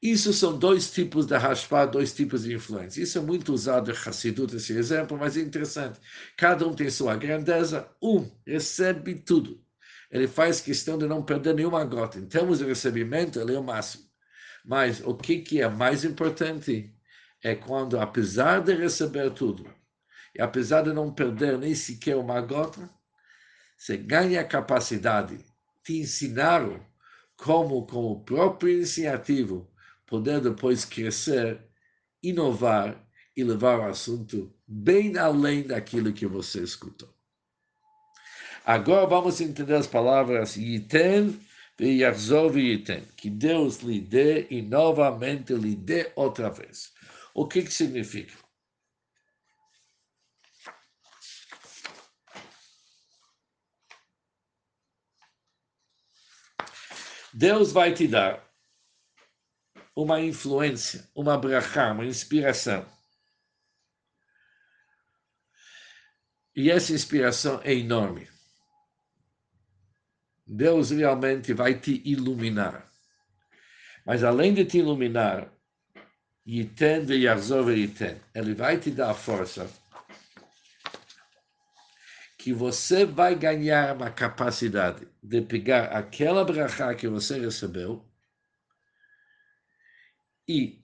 Isso 0.00 0.32
são 0.32 0.58
dois 0.58 0.90
tipos 0.90 1.26
de 1.26 1.36
Hashpah, 1.36 1.84
dois 1.84 2.14
tipos 2.14 2.44
de 2.44 2.54
influência. 2.54 3.02
Isso 3.02 3.18
é 3.18 3.20
muito 3.20 3.52
usado 3.52 3.90
em 3.90 3.94
Hassidut, 3.94 4.56
esse 4.56 4.72
exemplo, 4.72 5.18
mas 5.18 5.36
é 5.36 5.40
interessante. 5.40 6.00
Cada 6.36 6.66
um 6.66 6.72
tem 6.72 6.88
sua 6.88 7.14
grandeza. 7.14 7.90
Um 8.00 8.30
recebe 8.46 9.16
tudo. 9.16 9.62
Ele 10.10 10.26
faz 10.26 10.62
questão 10.62 10.96
de 10.96 11.06
não 11.06 11.22
perder 11.22 11.54
nenhuma 11.54 11.84
gota. 11.84 12.18
Em 12.18 12.26
termos 12.26 12.58
de 12.58 12.64
recebimento, 12.64 13.38
ele 13.38 13.54
é 13.54 13.58
o 13.58 13.62
máximo. 13.62 14.04
Mas 14.64 15.00
o 15.04 15.14
que, 15.14 15.40
que 15.40 15.60
é 15.60 15.68
mais 15.68 16.04
importante 16.04 16.94
é 17.42 17.54
quando, 17.54 17.98
apesar 17.98 18.60
de 18.60 18.74
receber 18.74 19.30
tudo, 19.30 19.68
e 20.34 20.42
apesar 20.42 20.82
de 20.82 20.92
não 20.92 21.12
perder 21.12 21.58
nem 21.58 21.74
sequer 21.74 22.16
uma 22.16 22.40
gota, 22.40 22.88
você 23.76 23.96
ganha 23.96 24.40
a 24.40 24.44
capacidade 24.44 25.38
de 25.86 26.00
ensinar 26.00 26.68
como, 27.36 27.86
com 27.86 28.12
o 28.12 28.20
próprio 28.20 28.72
iniciativo, 28.72 29.70
poder 30.06 30.40
depois 30.40 30.84
crescer, 30.84 31.60
inovar 32.22 33.00
e 33.36 33.44
levar 33.44 33.78
o 33.78 33.84
assunto 33.84 34.52
bem 34.66 35.16
além 35.16 35.62
daquilo 35.62 36.12
que 36.12 36.26
você 36.26 36.60
escutou. 36.60 37.08
Agora 38.66 39.06
vamos 39.06 39.40
entender 39.40 39.74
as 39.74 39.86
palavras 39.86 40.56
Yiten 40.56 41.40
e 41.78 42.00
Yarzov 42.00 42.58
Yiten, 42.58 43.02
que 43.16 43.30
Deus 43.30 43.78
lhe 43.78 44.00
dê 44.00 44.46
e 44.50 44.60
novamente 44.60 45.54
lhe 45.54 45.76
dê 45.76 46.10
outra 46.16 46.50
vez. 46.50 46.92
O 47.38 47.46
que, 47.46 47.62
que 47.62 47.72
significa? 47.72 48.36
Deus 57.32 57.70
vai 57.70 57.94
te 57.94 58.08
dar 58.08 58.44
uma 59.94 60.20
influência, 60.20 61.08
uma 61.14 61.38
brachá, 61.38 61.92
uma 61.92 62.04
inspiração. 62.04 62.84
E 66.56 66.72
essa 66.72 66.92
inspiração 66.92 67.60
é 67.62 67.72
enorme. 67.72 68.28
Deus 70.44 70.90
realmente 70.90 71.54
vai 71.54 71.78
te 71.78 72.02
iluminar. 72.04 72.92
Mas 74.04 74.24
além 74.24 74.52
de 74.52 74.64
te 74.64 74.78
iluminar, 74.78 75.56
Yiten 76.48 77.04
de 77.04 77.14
Yarzov 77.14 77.70
Yiten, 77.70 78.16
ele 78.34 78.54
vai 78.54 78.78
te 78.78 78.90
dar 78.90 79.10
a 79.10 79.14
força 79.14 79.68
que 82.38 82.54
você 82.54 83.04
vai 83.04 83.34
ganhar 83.34 83.94
uma 83.94 84.10
capacidade 84.10 85.06
de 85.22 85.42
pegar 85.42 85.88
aquela 85.88 86.42
brachá 86.46 86.94
que 86.94 87.06
você 87.06 87.38
recebeu 87.38 88.02
e 90.48 90.82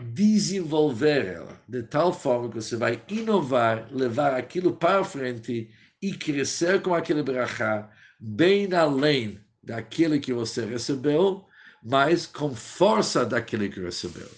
desenvolver 0.00 1.26
ela 1.26 1.60
de 1.66 1.82
tal 1.82 2.12
forma 2.12 2.48
que 2.48 2.54
você 2.54 2.76
vai 2.76 3.02
inovar, 3.08 3.88
levar 3.90 4.34
aquilo 4.34 4.76
para 4.76 5.02
frente 5.02 5.68
e 6.00 6.12
crescer 6.14 6.82
com 6.82 6.94
aquele 6.94 7.24
brachá 7.24 7.90
bem 8.20 8.72
além 8.72 9.40
daquele 9.60 10.20
que 10.20 10.32
você 10.32 10.64
recebeu, 10.64 11.44
mas 11.82 12.26
com 12.26 12.54
força 12.54 13.26
daquele 13.26 13.68
que 13.68 13.80
recebeu. 13.80 14.30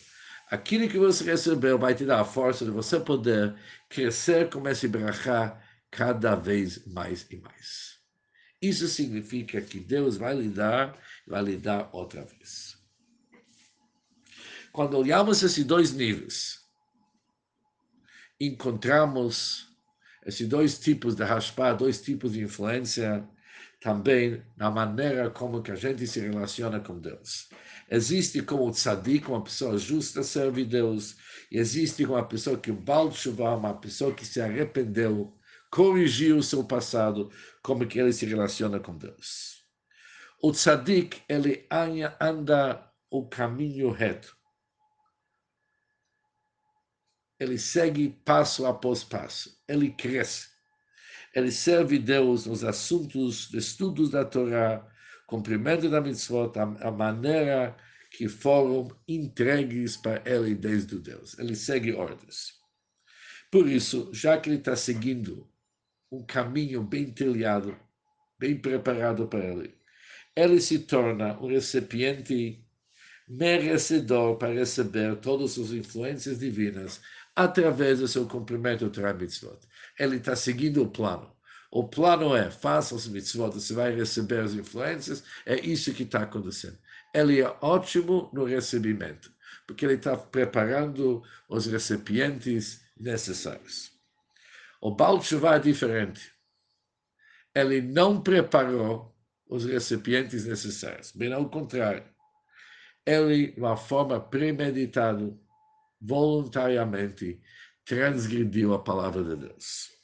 Aquilo 0.52 0.86
que 0.86 0.98
você 0.98 1.24
recebeu 1.24 1.78
vai 1.78 1.94
te 1.94 2.04
dar 2.04 2.20
a 2.20 2.26
força 2.26 2.62
de 2.62 2.70
você 2.70 3.00
poder 3.00 3.56
crescer 3.88 4.50
com 4.50 4.68
esse 4.68 4.86
brachá 4.86 5.58
cada 5.90 6.34
vez 6.34 6.84
mais 6.88 7.26
e 7.30 7.36
mais. 7.38 7.98
Isso 8.60 8.86
significa 8.86 9.62
que 9.62 9.80
Deus 9.80 10.18
vai 10.18 10.36
lhe 10.36 10.50
dar, 10.50 10.94
vai 11.26 11.42
lhe 11.42 11.56
dar 11.56 11.88
outra 11.90 12.22
vez. 12.26 12.76
Quando 14.70 14.98
olhamos 14.98 15.42
esses 15.42 15.64
dois 15.64 15.94
níveis, 15.94 16.58
encontramos 18.38 19.74
esses 20.26 20.46
dois 20.46 20.78
tipos 20.78 21.14
de 21.14 21.24
raspar, 21.24 21.72
dois 21.72 22.02
tipos 22.02 22.34
de 22.34 22.42
influência, 22.42 23.26
também 23.80 24.42
na 24.54 24.70
maneira 24.70 25.30
como 25.30 25.62
que 25.62 25.72
a 25.72 25.76
gente 25.76 26.06
se 26.06 26.20
relaciona 26.20 26.78
com 26.78 26.98
Deus. 26.98 27.48
Existe 27.92 28.42
como 28.42 28.70
tzadik, 28.70 29.28
uma 29.28 29.44
pessoa 29.44 29.76
justa 29.76 30.22
serve 30.22 30.64
Deus, 30.64 31.16
e 31.50 31.58
existe 31.58 32.04
como 32.04 32.16
uma 32.16 32.26
pessoa 32.26 32.58
que 32.58 32.72
Baal 32.72 33.12
uma 33.36 33.74
pessoa 33.74 34.14
que 34.14 34.24
se 34.24 34.40
arrependeu, 34.40 35.38
corrigiu 35.70 36.38
o 36.38 36.42
seu 36.42 36.64
passado, 36.64 37.30
como 37.62 37.86
que 37.86 37.98
ele 37.98 38.12
se 38.12 38.24
relaciona 38.24 38.80
com 38.80 38.96
Deus. 38.96 39.62
O 40.42 40.50
tzadik, 40.52 41.20
ele 41.28 41.66
anda 42.20 42.90
o 43.10 43.28
caminho 43.28 43.90
reto 43.90 44.34
ele 47.42 47.58
segue 47.58 48.08
passo 48.24 48.64
após 48.66 49.02
passo, 49.02 49.60
ele 49.66 49.90
cresce. 49.90 50.48
Ele 51.34 51.50
serve 51.50 51.98
Deus 51.98 52.46
nos 52.46 52.62
assuntos 52.62 53.52
estudos 53.52 54.10
da 54.10 54.24
Torá, 54.24 54.86
cumprimento 55.32 55.88
da 55.88 55.98
mitzvot, 55.98 56.52
a, 56.58 56.88
a 56.88 56.90
maneira 56.90 57.74
que 58.10 58.28
foram 58.28 58.94
entregues 59.08 59.96
para 59.96 60.22
ele 60.26 60.54
desde 60.54 60.98
Deus. 60.98 61.38
Ele 61.38 61.56
segue 61.56 61.94
ordens. 61.94 62.60
Por 63.50 63.66
isso, 63.66 64.10
já 64.12 64.38
que 64.38 64.50
ele 64.50 64.58
está 64.58 64.76
seguindo 64.76 65.48
um 66.10 66.22
caminho 66.22 66.82
bem 66.82 67.10
trilhado, 67.10 67.74
bem 68.38 68.58
preparado 68.60 69.26
para 69.26 69.42
ele, 69.42 69.74
ele 70.36 70.60
se 70.60 70.80
torna 70.80 71.38
um 71.40 71.46
recipiente 71.46 72.62
merecedor 73.26 74.36
para 74.36 74.52
receber 74.52 75.16
todas 75.16 75.58
as 75.58 75.70
influências 75.70 76.40
divinas 76.40 77.00
através 77.34 78.00
do 78.00 78.08
seu 78.08 78.26
cumprimento 78.28 78.90
Torah 78.90 79.14
Mitzvot. 79.14 79.60
Ele 79.98 80.16
está 80.16 80.36
seguindo 80.36 80.82
o 80.82 80.90
plano. 80.90 81.34
O 81.74 81.88
plano 81.88 82.36
é, 82.36 82.50
faça 82.50 82.94
os 82.94 83.08
mitzvot, 83.08 83.54
você 83.54 83.72
vai 83.72 83.94
receber 83.94 84.40
as 84.40 84.52
influências, 84.52 85.24
é 85.46 85.58
isso 85.58 85.94
que 85.94 86.02
está 86.02 86.20
acontecendo. 86.20 86.76
Ele 87.14 87.40
é 87.40 87.56
ótimo 87.62 88.28
no 88.30 88.44
recebimento, 88.44 89.32
porque 89.66 89.86
ele 89.86 89.94
está 89.94 90.14
preparando 90.14 91.22
os 91.48 91.64
recipientes 91.64 92.84
necessários. 92.94 93.90
O 94.82 94.94
Baal 94.94 95.18
Tshuva 95.20 95.56
é 95.56 95.58
diferente. 95.60 96.30
Ele 97.54 97.80
não 97.80 98.20
preparou 98.20 99.16
os 99.48 99.64
recipientes 99.64 100.44
necessários, 100.44 101.10
bem 101.12 101.32
ao 101.32 101.48
contrário. 101.48 102.04
Ele, 103.06 103.52
de 103.52 103.60
uma 103.60 103.78
forma 103.78 104.20
premeditada, 104.20 105.34
voluntariamente 105.98 107.40
transgrediu 107.86 108.74
a 108.74 108.78
palavra 108.78 109.24
de 109.24 109.36
Deus. 109.36 110.01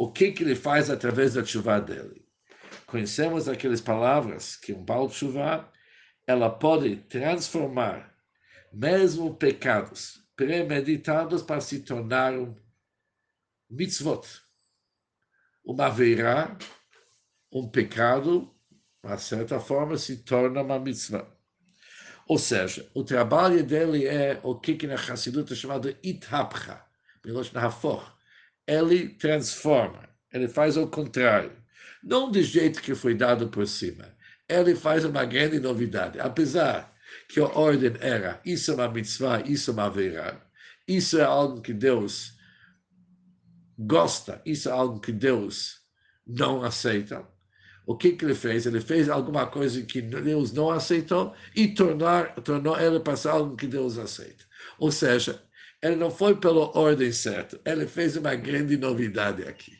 O 0.00 0.10
que, 0.10 0.32
que 0.32 0.42
ele 0.42 0.56
faz 0.56 0.88
através 0.88 1.34
da 1.34 1.44
chuva 1.44 1.78
dele? 1.78 2.26
Conhecemos 2.86 3.46
aquelas 3.46 3.82
palavras 3.82 4.56
que 4.56 4.72
um 4.72 4.82
Baal 4.82 5.10
chuva 5.10 5.70
ela 6.26 6.48
pode 6.48 6.96
transformar 6.96 8.10
mesmo 8.72 9.34
pecados 9.34 10.24
premeditados 10.34 11.42
para 11.42 11.60
se 11.60 11.80
tornar 11.80 12.32
um 12.32 12.56
mitzvot. 13.68 14.26
Uma 15.62 15.90
verá, 15.90 16.56
um 17.52 17.68
pecado, 17.68 18.50
de 19.04 19.20
certa 19.20 19.60
forma, 19.60 19.98
se 19.98 20.24
torna 20.24 20.62
uma 20.62 20.78
mitzvah. 20.78 21.30
Ou 22.26 22.38
seja, 22.38 22.90
o 22.94 23.04
trabalho 23.04 23.62
dele 23.62 24.06
é 24.06 24.40
o 24.42 24.58
que 24.58 24.86
na 24.86 24.94
Hassidut 24.94 25.52
é 25.52 25.56
chamado 25.56 25.94
Ithapcha, 26.02 26.82
Ele 28.70 29.08
transforma, 29.08 30.08
ele 30.32 30.46
faz 30.46 30.76
o 30.76 30.86
contrário. 30.86 31.50
Não 32.04 32.30
do 32.30 32.40
jeito 32.40 32.80
que 32.80 32.94
foi 32.94 33.16
dado 33.16 33.48
por 33.48 33.66
cima. 33.66 34.14
Ele 34.48 34.76
faz 34.76 35.04
uma 35.04 35.24
grande 35.24 35.58
novidade. 35.58 36.20
Apesar 36.20 36.94
que 37.28 37.40
a 37.40 37.46
ordem 37.46 37.92
era 37.98 38.40
isso 38.44 38.70
é 38.70 38.74
uma 38.74 38.88
mitzvah, 38.88 39.42
isso 39.44 39.72
é 39.72 39.74
uma 39.74 39.90
verá. 39.90 40.40
Isso 40.86 41.18
é 41.18 41.24
algo 41.24 41.60
que 41.60 41.72
Deus 41.72 42.32
gosta, 43.76 44.40
isso 44.46 44.68
é 44.68 44.72
algo 44.72 45.00
que 45.00 45.10
Deus 45.10 45.80
não 46.24 46.62
aceitam. 46.62 47.26
O 47.84 47.96
que, 47.96 48.12
que 48.12 48.24
ele 48.24 48.36
fez? 48.36 48.66
Ele 48.66 48.80
fez 48.80 49.08
alguma 49.08 49.48
coisa 49.48 49.82
que 49.82 50.00
Deus 50.00 50.52
não 50.52 50.70
aceitou 50.70 51.34
e 51.56 51.74
tornar, 51.74 52.36
tornou 52.36 52.78
ele 52.78 53.00
passar 53.00 53.32
algo 53.32 53.56
que 53.56 53.66
Deus 53.66 53.98
aceita. 53.98 54.44
Ou 54.78 54.92
seja, 54.92 55.42
ele 55.82 55.96
não 55.96 56.10
foi 56.10 56.36
pela 56.36 56.76
ordem 56.76 57.10
certa, 57.12 57.60
ele 57.64 57.86
fez 57.86 58.16
uma 58.16 58.34
grande 58.34 58.76
novidade 58.76 59.42
aqui. 59.44 59.78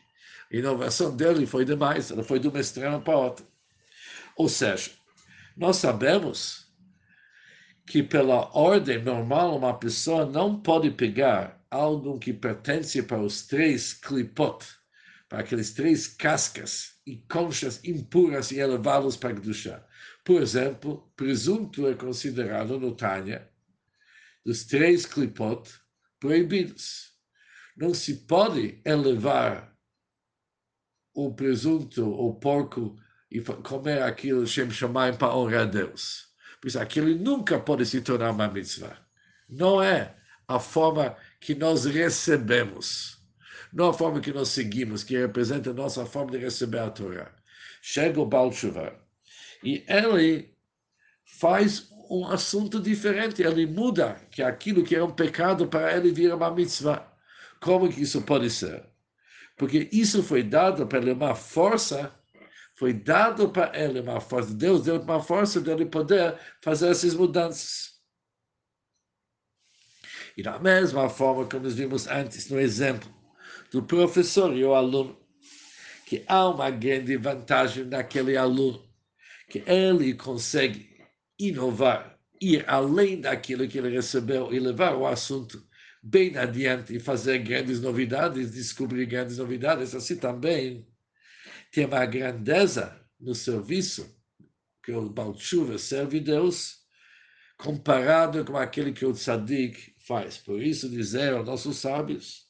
A 0.51 0.55
inovação 0.55 1.15
dele 1.15 1.45
foi 1.45 1.63
demais, 1.63 2.11
ela 2.11 2.23
foi 2.23 2.39
de 2.39 2.47
uma 2.47 2.59
extrema 2.59 2.99
para 2.99 3.17
outra. 3.17 3.45
Ou 4.35 4.49
seja, 4.49 4.91
nós 5.55 5.77
sabemos 5.77 6.67
que 7.85 8.01
pela 8.01 8.49
ordem 8.57 9.01
normal 9.01 9.57
uma 9.57 9.77
pessoa 9.77 10.25
não 10.25 10.59
pode 10.59 10.91
pegar 10.91 11.61
algo 11.69 12.19
que 12.19 12.33
pertence 12.33 13.01
para 13.03 13.21
os 13.21 13.45
três 13.45 13.93
clipot, 13.93 14.65
para 15.29 15.39
aqueles 15.39 15.73
três 15.73 16.07
cascas 16.07 16.95
e 17.05 17.17
conchas 17.29 17.79
impuras 17.83 18.51
e 18.51 18.59
elevá-los 18.59 19.15
para 19.15 19.33
Kedushá. 19.33 19.85
Por 20.23 20.41
exemplo, 20.41 21.09
presunto 21.15 21.87
é 21.87 21.93
considerado 21.93 22.79
no 22.79 22.93
Tânia 22.93 23.49
dos 24.45 24.65
três 24.65 25.05
clipot 25.05 25.69
proibidos. 26.21 27.11
Não 27.75 27.93
se 27.93 28.25
pode 28.27 28.79
elevar 28.85 29.75
o 31.13 31.33
presunto 31.33 32.09
ou 32.09 32.39
porco 32.39 32.95
e 33.29 33.41
comer 33.41 34.01
aquilo 34.03 34.47
Shem 34.47 34.69
Shamayim 34.71 35.17
para 35.17 35.35
honrar 35.35 35.63
a 35.63 35.65
Deus. 35.65 36.27
Por 36.61 36.67
isso, 36.67 36.79
aquilo 36.79 37.13
nunca 37.15 37.59
pode 37.59 37.85
se 37.85 37.99
tornar 38.01 38.31
uma 38.31 38.47
mitzvah. 38.47 38.97
Não 39.49 39.81
é 39.81 40.15
a 40.47 40.59
forma 40.59 41.17
que 41.39 41.55
nós 41.55 41.85
recebemos. 41.85 43.17
Não 43.73 43.89
a 43.89 43.93
forma 43.93 44.21
que 44.21 44.31
nós 44.31 44.49
seguimos, 44.49 45.03
que 45.03 45.17
representa 45.17 45.71
a 45.71 45.73
nossa 45.73 46.05
forma 46.05 46.31
de 46.31 46.37
receber 46.37 46.79
a 46.79 46.89
Torá. 46.89 47.33
Chega 47.81 48.19
o 48.19 48.25
Baal 48.25 48.51
Shuvah, 48.51 48.93
e 49.63 49.83
ele 49.87 50.55
faz 51.25 51.89
um 52.11 52.27
assunto 52.27 52.79
diferente. 52.81 53.41
Ele 53.41 53.65
muda 53.65 54.15
que 54.29 54.43
aquilo 54.43 54.83
que 54.83 54.93
era 54.93 55.05
um 55.05 55.11
pecado 55.11 55.65
para 55.67 55.95
ele 55.95 56.11
vira 56.11 56.35
uma 56.35 56.51
mitzvah. 56.51 57.09
Como 57.61 57.89
que 57.89 58.01
isso 58.01 58.21
pode 58.23 58.49
ser? 58.49 58.85
Porque 59.57 59.87
isso 59.93 60.21
foi 60.21 60.43
dado 60.43 60.85
para 60.85 60.99
ele 60.99 61.13
uma 61.13 61.33
força, 61.33 62.13
foi 62.75 62.91
dado 62.91 63.49
para 63.49 63.71
ele 63.79 64.01
uma 64.01 64.19
força, 64.19 64.53
Deus 64.53 64.83
deu 64.83 64.99
uma 64.99 65.21
força 65.21 65.61
de 65.61 65.71
ele 65.71 65.85
poder 65.85 66.37
fazer 66.61 66.89
essas 66.89 67.13
mudanças. 67.13 67.91
E 70.35 70.43
da 70.43 70.59
mesma 70.59 71.07
forma 71.07 71.45
como 71.45 71.63
nós 71.63 71.75
vimos 71.75 72.07
antes 72.07 72.49
no 72.49 72.59
exemplo 72.59 73.09
do 73.71 73.83
professor 73.83 74.55
e 74.57 74.65
o 74.65 74.73
aluno, 74.73 75.17
que 76.05 76.25
há 76.27 76.49
uma 76.49 76.69
grande 76.69 77.15
vantagem 77.15 77.85
naquele 77.85 78.35
aluno, 78.35 78.83
que 79.47 79.63
ele 79.67 80.13
consegue 80.13 80.90
inovar, 81.47 82.19
ir 82.39 82.63
além 82.67 83.21
daquilo 83.21 83.67
que 83.67 83.77
ele 83.77 83.89
recebeu 83.89 84.53
e 84.53 84.59
levar 84.59 84.95
o 84.95 85.05
assunto 85.05 85.63
bem 86.01 86.35
adiante 86.37 86.95
e 86.95 86.99
fazer 86.99 87.39
grandes 87.39 87.79
novidades, 87.79 88.51
descobrir 88.51 89.05
grandes 89.05 89.37
novidades, 89.37 89.93
assim 89.93 90.15
também 90.15 90.87
tem 91.71 91.85
uma 91.85 92.05
grandeza 92.05 92.99
no 93.19 93.35
serviço 93.35 94.13
que 94.83 94.91
o 94.91 95.09
Balchuva 95.09 95.77
serve 95.77 96.19
Deus, 96.19 96.79
comparado 97.57 98.43
com 98.43 98.57
aquele 98.57 98.91
que 98.91 99.05
o 99.05 99.13
Tzadik 99.13 99.93
faz. 99.99 100.37
Por 100.37 100.61
isso 100.61 100.89
dizer 100.89 101.33
aos 101.33 101.45
nossos 101.45 101.77
sábios, 101.77 102.47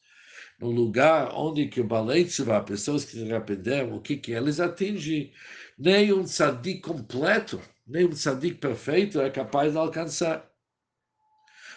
no 0.60 0.72
lugar 0.72 1.30
onde 1.34 1.68
que 1.68 1.82
o 1.82 1.88
Balei 1.88 2.24
Tshuva, 2.24 2.64
pessoas 2.64 3.04
que 3.04 3.12
se 3.12 3.32
arrependeram, 3.32 3.96
o 3.96 4.02
que 4.02 4.16
que 4.16 4.32
eles 4.32 4.60
atingem, 4.60 5.34
nem 5.82 6.14
um 6.14 6.24
tzadik 6.24 6.82
completo, 6.82 7.60
nem 7.88 8.06
um 8.06 8.12
tzadik 8.12 8.60
perfeito 8.60 9.20
é 9.20 9.32
capaz 9.32 9.72
de 9.72 9.80
alcançar. 9.80 10.48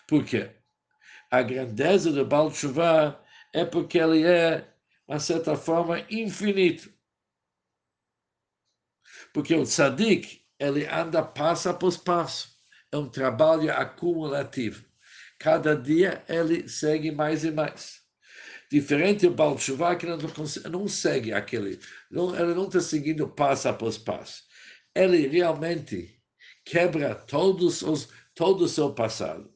Por 0.07 0.23
quê? 0.27 0.51
A 1.31 1.41
grandeza 1.41 2.13
do 2.13 2.27
Baal 2.27 2.51
Tshuva 2.51 3.19
é 3.55 3.65
porque 3.65 3.99
ele 3.99 4.23
é, 4.23 4.69
de 5.09 5.21
certa 5.21 5.57
forma, 5.57 6.05
infinito. 6.11 6.93
Porque 9.33 9.55
o 9.55 9.65
tzadik, 9.65 10.45
ele 10.59 10.87
anda 10.87 11.23
passo 11.23 11.71
após 11.71 11.97
passo. 11.97 12.55
É 12.93 12.99
um 12.99 13.09
trabalho 13.09 13.73
acumulativo. 13.73 14.85
Cada 15.39 15.75
dia 15.75 16.23
ele 16.29 16.69
segue 16.69 17.11
mais 17.11 17.43
e 17.43 17.51
mais. 17.51 18.04
Diferente 18.75 19.29
do 19.29 19.35
Baal 19.37 19.55
Tshuva, 19.55 19.95
que 19.95 20.05
não, 20.05 20.19
não 20.69 20.89
segue 20.89 21.33
aquele, 21.33 21.79
não, 22.11 22.35
ele 22.35 22.55
não 22.55 22.67
está 22.67 22.81
seguindo 22.81 23.29
passo 23.29 23.69
após 23.69 23.97
passo. 23.97 24.43
Ele 24.93 25.29
realmente 25.29 26.21
quebra 26.65 27.15
todos 27.15 27.83
os, 27.83 28.09
todo 28.35 28.65
o 28.65 28.69
seu 28.69 28.93
passado. 28.93 29.49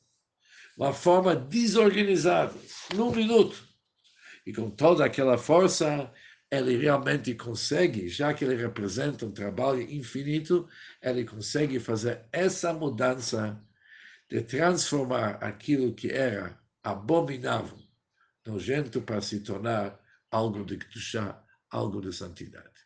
Uma 0.77 0.93
forma 0.93 1.35
desorganizada, 1.35 2.55
num 2.95 3.11
minuto. 3.11 3.61
E 4.47 4.53
com 4.53 4.71
toda 4.71 5.05
aquela 5.05 5.37
força, 5.37 6.13
ele 6.49 6.77
realmente 6.77 7.35
consegue, 7.35 8.09
já 8.09 8.33
que 8.33 8.45
ele 8.45 8.55
representa 8.55 9.27
um 9.27 9.33
trabalho 9.33 9.81
infinito, 9.81 10.69
ele 11.03 11.25
consegue 11.25 11.81
fazer 11.81 12.25
essa 12.31 12.73
mudança 12.73 13.61
de 14.31 14.43
transformar 14.43 15.43
aquilo 15.43 15.93
que 15.93 16.09
era 16.09 16.57
abominável, 16.85 17.88
nojento, 18.49 19.03
para 19.03 19.21
se 19.21 19.41
tornar 19.41 20.01
algo 20.31 20.65
de 20.65 20.79
Kedushá, 20.79 21.45
algo 21.71 22.01
de 22.01 22.13
santidade. 22.13 22.79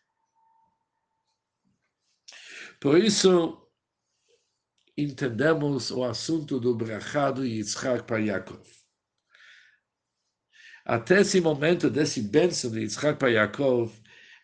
Por 2.81 2.99
isso, 2.99 3.71
entendemos 4.97 5.91
o 5.91 6.05
assunto 6.05 6.59
do 6.59 6.75
brachado 6.75 7.47
Yitzhak 7.47 8.05
para 8.05 8.19
Yaakov. 8.19 8.67
Até 10.85 11.21
esse 11.21 11.41
momento 11.41 11.89
desse 11.89 12.21
bênção 12.21 12.71
de 12.71 12.81
Yitzhak 12.81 13.19
para 13.19 13.31
Yaakov, 13.31 13.93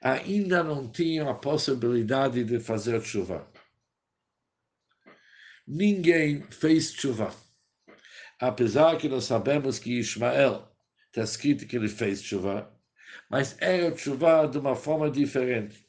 ainda 0.00 0.62
não 0.62 0.90
tinham 0.90 1.28
a 1.28 1.35
possibilidade 1.35 2.44
de 2.44 2.61
fazer 2.61 3.02
chuva 3.02 3.50
ninguém 5.68 6.40
fez 6.50 6.92
chuva. 6.94 7.35
Apesar 8.40 8.96
que 8.96 9.09
nós 9.09 9.24
sabemos 9.24 9.78
que 9.78 9.98
Ismael 9.98 10.67
está 11.18 11.24
escrito 11.24 11.66
que 11.66 11.76
ele 11.76 11.88
fez 11.88 12.22
chuva, 12.22 12.72
mas 13.28 13.57
era 13.61 13.94
chuva 13.96 14.46
de 14.46 14.59
uma 14.59 14.76
forma 14.76 15.11
diferente. 15.11 15.87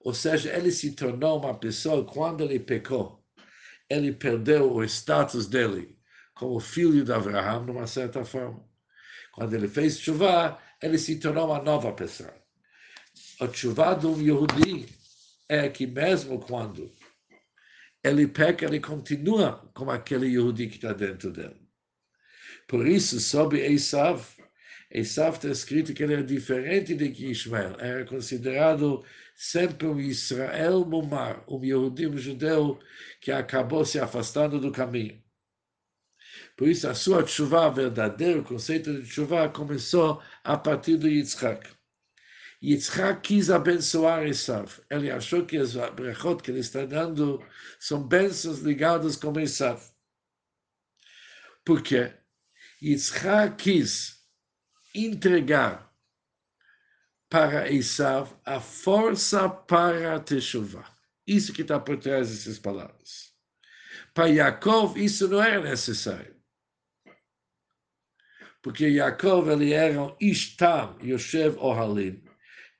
Ou 0.00 0.14
seja, 0.14 0.54
ele 0.56 0.70
se 0.70 0.92
tornou 0.92 1.38
uma 1.38 1.58
pessoa 1.58 2.04
quando 2.04 2.44
ele 2.44 2.60
pecou. 2.60 3.24
Ele 3.90 4.12
perdeu 4.12 4.72
o 4.72 4.84
status 4.84 5.46
dele 5.46 5.98
como 6.34 6.60
filho 6.60 7.04
de 7.04 7.12
Abraão, 7.12 7.64
de 7.64 7.72
uma 7.72 7.86
certa 7.86 8.24
forma. 8.24 8.64
Quando 9.32 9.54
ele 9.54 9.66
fez 9.66 9.98
chuva, 9.98 10.58
ele 10.80 10.98
se 10.98 11.18
tornou 11.18 11.46
uma 11.46 11.60
nova 11.60 11.92
pessoa. 11.92 12.32
O 13.40 13.52
chuva 13.52 13.94
de 13.94 14.06
um 14.06 14.20
Yehudi 14.20 14.88
é 15.48 15.68
que 15.68 15.86
mesmo 15.86 16.38
quando 16.38 16.92
ele 18.04 18.28
peca, 18.28 18.66
ele 18.66 18.78
continua 18.78 19.68
como 19.74 19.90
aquele 19.90 20.26
Yehudi 20.28 20.68
que 20.68 20.76
está 20.76 20.92
dentro 20.92 21.32
dele. 21.32 21.67
Por 22.68 22.86
isso, 22.86 23.18
sobre 23.18 23.66
Esav, 23.66 24.22
Esav 24.90 25.36
está 25.36 25.48
escrito 25.48 25.94
que 25.94 26.02
ele 26.02 26.12
era 26.12 26.22
diferente 26.22 26.94
de 26.94 27.30
Ishmael, 27.30 27.76
era 27.80 28.04
considerado 28.04 29.02
sempre 29.34 29.86
um 29.86 29.98
Israel 29.98 30.84
Mumar, 30.84 31.42
um 31.48 31.64
Yehudi, 31.64 32.06
um 32.06 32.18
judeu 32.18 32.78
que 33.22 33.32
acabou 33.32 33.86
se 33.86 33.98
afastando 33.98 34.60
do 34.60 34.70
caminho. 34.70 35.22
Por 36.58 36.68
isso, 36.68 36.86
a 36.88 36.94
sua 36.94 37.26
chuva 37.26 37.70
verdadeira, 37.70 38.40
o 38.40 38.44
conceito 38.44 39.00
de 39.00 39.06
chuva, 39.08 39.48
começou 39.48 40.22
a 40.44 40.56
partir 40.58 40.96
do 40.98 41.08
Yitzhak. 41.08 41.70
Yitzhak 42.62 43.22
quis 43.22 43.48
abençoar 43.48 44.26
Esav. 44.26 44.80
Ele 44.90 45.10
achou 45.10 45.46
que 45.46 45.56
as 45.56 45.74
brachot 45.74 46.42
que 46.42 46.50
ele 46.50 46.60
está 46.60 46.84
dando 46.84 47.42
são 47.80 48.06
bênçãos 48.06 48.58
ligadas 48.58 49.16
com 49.16 49.38
Esav. 49.40 49.80
Por 51.64 51.82
quê? 51.82 52.17
Yitzhak 52.82 53.56
quis 53.62 54.16
entregar 54.94 55.92
para 57.28 57.70
Esav 57.70 58.30
a 58.44 58.60
força 58.60 59.48
para 59.48 60.16
a 60.16 60.20
Teshuvah. 60.20 60.96
Isso 61.26 61.52
que 61.52 61.62
está 61.62 61.78
por 61.78 61.98
trás 61.98 62.30
dessas 62.30 62.58
palavras. 62.58 63.32
Para 64.14 64.28
Yaakov, 64.28 64.96
isso 64.98 65.28
não 65.28 65.42
era 65.42 65.60
necessário. 65.62 66.34
Porque 68.62 68.88
Yaakov, 68.88 69.50
ele 69.50 69.72
era 69.72 70.02
um 70.02 70.16
Ishtam, 70.20 70.98
Yoshev 71.02 71.58
Ohalim 71.58 72.28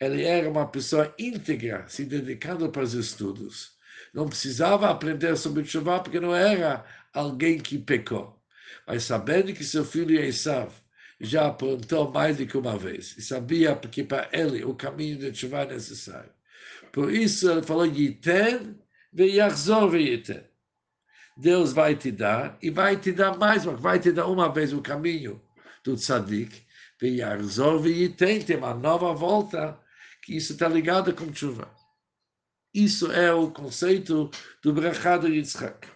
ele 0.00 0.24
era 0.24 0.48
uma 0.48 0.66
pessoa 0.66 1.12
íntegra, 1.18 1.88
se 1.88 2.04
dedicando 2.04 2.70
para 2.70 2.82
os 2.82 2.94
estudos. 2.94 3.76
Não 4.14 4.28
precisava 4.28 4.88
aprender 4.88 5.36
sobre 5.36 5.64
chuva 5.64 6.00
porque 6.00 6.20
não 6.20 6.34
era 6.34 6.84
alguém 7.12 7.58
que 7.58 7.78
pecou. 7.78 8.37
Mas 8.86 9.04
sabendo 9.04 9.52
que 9.52 9.64
seu 9.64 9.84
filho 9.84 10.18
Esav 10.18 10.72
já 11.20 11.46
aprontou 11.46 12.10
mais 12.10 12.36
do 12.36 12.46
que 12.46 12.56
uma 12.56 12.78
vez. 12.78 13.16
E 13.16 13.22
sabia 13.22 13.74
que 13.76 14.04
para 14.04 14.28
ele 14.32 14.64
o 14.64 14.74
caminho 14.74 15.18
de 15.18 15.34
chuva 15.34 15.62
é 15.62 15.66
necessário. 15.66 16.30
Por 16.92 17.12
isso 17.12 17.50
ele 17.50 17.62
falou, 17.62 17.86
Yiten 17.86 18.78
veyachzor 19.12 19.90
veyiten. 19.90 20.44
Deus 21.36 21.72
vai 21.72 21.94
te 21.94 22.10
dar 22.10 22.58
e 22.60 22.70
vai 22.70 22.96
te 22.96 23.12
dar 23.12 23.36
mais, 23.36 23.64
vai 23.64 23.98
te 23.98 24.12
dar 24.12 24.26
uma 24.26 24.52
vez 24.52 24.72
o 24.72 24.82
caminho 24.82 25.40
do 25.84 25.94
tzadik, 25.94 26.62
veyachzor 27.00 27.80
veyiten, 27.80 28.42
tem 28.42 28.56
uma 28.56 28.74
nova 28.74 29.12
volta, 29.12 29.78
que 30.22 30.36
isso 30.36 30.52
está 30.52 30.68
ligado 30.68 31.14
com 31.14 31.32
chuva. 31.32 31.70
Isso 32.74 33.10
é 33.12 33.32
o 33.32 33.50
conceito 33.50 34.30
do 34.62 34.72
brachá 34.72 35.16
do 35.16 35.28
Yitzhak. 35.28 35.88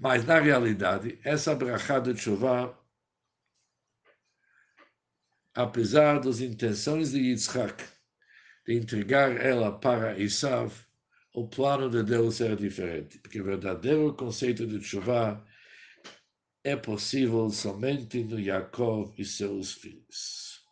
Mas, 0.00 0.24
na 0.24 0.40
realidade, 0.40 1.18
essa 1.22 1.54
brachá 1.54 1.98
do 1.98 2.16
chuva, 2.16 2.74
apesar 5.54 6.18
das 6.20 6.40
intenções 6.40 7.10
de 7.10 7.18
Yitzhak 7.18 7.84
de 8.66 8.76
entregar 8.76 9.36
ela 9.36 9.78
para 9.78 10.18
Isav, 10.18 10.72
o 11.34 11.46
plano 11.46 11.90
de 11.90 12.02
Deus 12.02 12.40
era 12.40 12.56
diferente, 12.56 13.18
porque 13.18 13.42
o 13.42 13.44
verdadeiro 13.44 14.14
conceito 14.14 14.66
de 14.66 14.82
chuva 14.82 15.46
é 16.64 16.74
possível 16.74 17.50
somente 17.50 18.24
no 18.24 18.40
Yaakov 18.40 19.12
e 19.18 19.24
seus 19.24 19.74
filhos. 19.74 20.64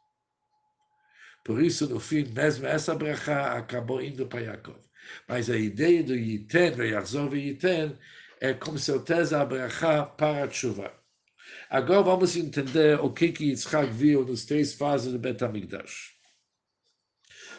Por 1.44 1.62
isso, 1.62 1.86
no 1.86 2.00
fim, 2.00 2.24
mesmo 2.32 2.66
essa 2.66 2.94
brachá 2.94 3.58
acabou 3.58 4.00
indo 4.00 4.26
para 4.26 4.40
Yaakov. 4.40 4.80
Mas 5.28 5.50
a 5.50 5.56
ideia 5.58 6.02
do 6.02 6.14
Yiten, 6.14 6.78
Yachzor 6.78 7.34
Yiten, 7.36 7.94
é 8.40 8.54
com 8.54 8.76
certeza 8.78 9.40
a 9.40 9.44
brachá 9.44 10.04
para 10.04 10.44
a 10.44 10.50
chuva. 10.50 10.92
Agora 11.70 12.02
vamos 12.02 12.36
entender 12.36 12.98
o 13.00 13.12
que, 13.12 13.32
que 13.32 13.50
Yitzhak 13.50 13.90
viu 13.92 14.24
nos 14.24 14.44
três 14.44 14.74
fases 14.74 15.12
do 15.12 15.18
Bet 15.18 15.42
HaMikdash. 15.42 16.14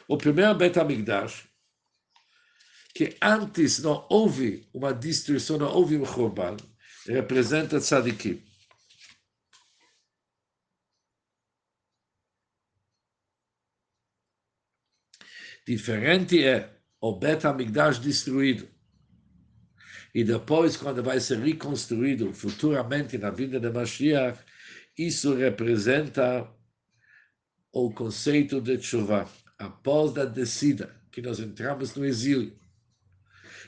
O 0.08 0.18
primeiro 0.18 0.56
Bet 0.56 0.80
HaMikdash, 0.80 1.48
que 2.96 3.16
antes 3.22 3.80
não 3.80 4.08
houve 4.10 4.68
uma 4.74 4.94
destruição, 4.94 5.58
não 5.58 5.72
houve 5.72 5.98
um 5.98 6.06
Churban, 6.06 6.58
representa 7.08 7.80
Tzadikim. 7.80 8.44
Diferente 15.68 16.44
é 16.44 16.76
o 17.00 17.16
Bet 17.16 17.46
HaMikdash 17.46 18.00
destruído. 18.00 18.79
E 20.14 20.24
depois, 20.24 20.76
quando 20.76 21.04
vai 21.04 21.20
ser 21.20 21.40
reconstruído 21.40 22.34
futuramente 22.34 23.18
na 23.18 23.30
vida 23.30 23.60
de 23.60 23.70
Mashiach, 23.70 24.40
isso 24.98 25.36
representa 25.36 26.50
o 27.72 27.92
conceito 27.92 28.60
de 28.60 28.82
chuva. 28.82 29.30
Após 29.58 30.18
a 30.18 30.26
descida, 30.26 30.96
que 31.12 31.22
nós 31.22 31.40
entramos 31.40 31.96
no 31.96 32.06
exílio, 32.06 32.58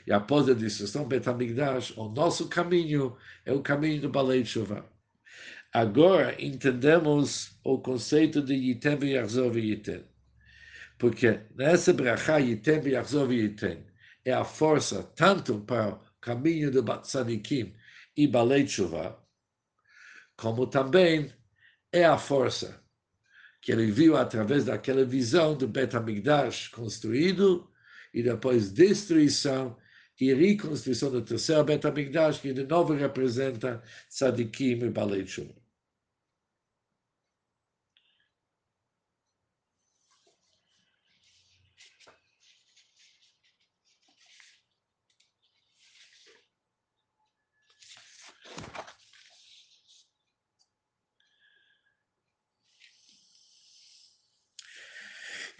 e 0.06 0.12
após 0.12 0.48
a 0.48 0.54
destruição 0.54 1.02
do 1.02 1.08
Bet 1.08 1.28
HaMikdash, 1.28 1.96
o 1.96 2.08
nosso 2.08 2.48
caminho 2.48 3.16
é 3.44 3.52
o 3.52 3.62
caminho 3.62 4.00
do 4.00 4.08
Balei 4.08 4.44
Chuva. 4.44 4.84
Agora 5.72 6.36
entendemos 6.42 7.58
o 7.64 7.78
conceito 7.78 8.42
de 8.42 8.54
Yitem 8.54 8.98
e 9.02 9.60
Yitem. 9.60 10.04
Porque 10.98 11.40
nessa 11.54 11.92
brachá 11.92 12.38
Yitem 12.38 12.82
Yachzov 12.88 13.32
Yitem 13.32 13.86
é 14.24 14.32
a 14.32 14.44
força 14.44 15.02
tanto 15.16 15.60
para 15.60 15.98
caminho 16.22 16.70
do 16.70 16.82
Tzadikim 16.82 17.74
e 18.16 18.26
Balei 18.26 18.64
Tshuva, 18.64 19.18
como 20.36 20.66
também 20.66 21.30
é 21.92 22.04
a 22.04 22.16
força 22.16 22.80
que 23.60 23.70
ele 23.72 23.90
viu 23.90 24.16
através 24.16 24.64
daquela 24.64 25.04
visão 25.04 25.54
do 25.56 25.68
Bet 25.68 25.94
HaMikdash 25.94 26.68
construído 26.68 27.70
e 28.14 28.22
depois 28.22 28.72
destruição 28.72 29.76
e 30.20 30.32
reconstrução 30.32 31.10
do 31.10 31.22
terceiro 31.22 31.64
Bet 31.64 31.86
HaMikdash, 31.86 32.38
que 32.38 32.52
de 32.52 32.64
novo 32.64 32.94
representa 32.94 33.82
Tzadikim 34.08 34.84
e 34.84 34.90
Balei 34.90 35.24
Tshuva. 35.24 35.61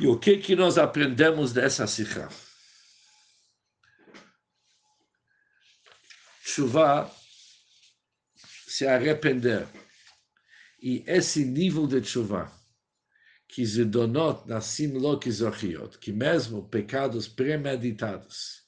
E 0.03 0.07
o 0.09 0.19
que 0.19 0.37
que 0.37 0.57
nós 0.57 0.79
aprendemos 0.79 1.53
dessa 1.53 1.87
sikha? 1.87 2.29
Chuva 6.43 7.09
se 8.67 8.85
arrepender. 8.85 9.65
E 10.81 11.05
esse 11.07 11.45
nível 11.45 11.87
de 11.87 12.03
chuva 12.03 12.51
que 13.47 13.65
se 13.65 13.85
donot 13.85 14.45
na 14.49 14.61
simlok 14.61 15.31
zochiot, 15.31 15.97
que 16.01 16.11
mesmo 16.11 16.69
pecados 16.69 17.29
premeditados 17.29 18.67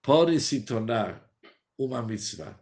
podem 0.00 0.38
se 0.38 0.62
tornar 0.62 1.30
uma 1.76 2.02
mitzvah, 2.02 2.58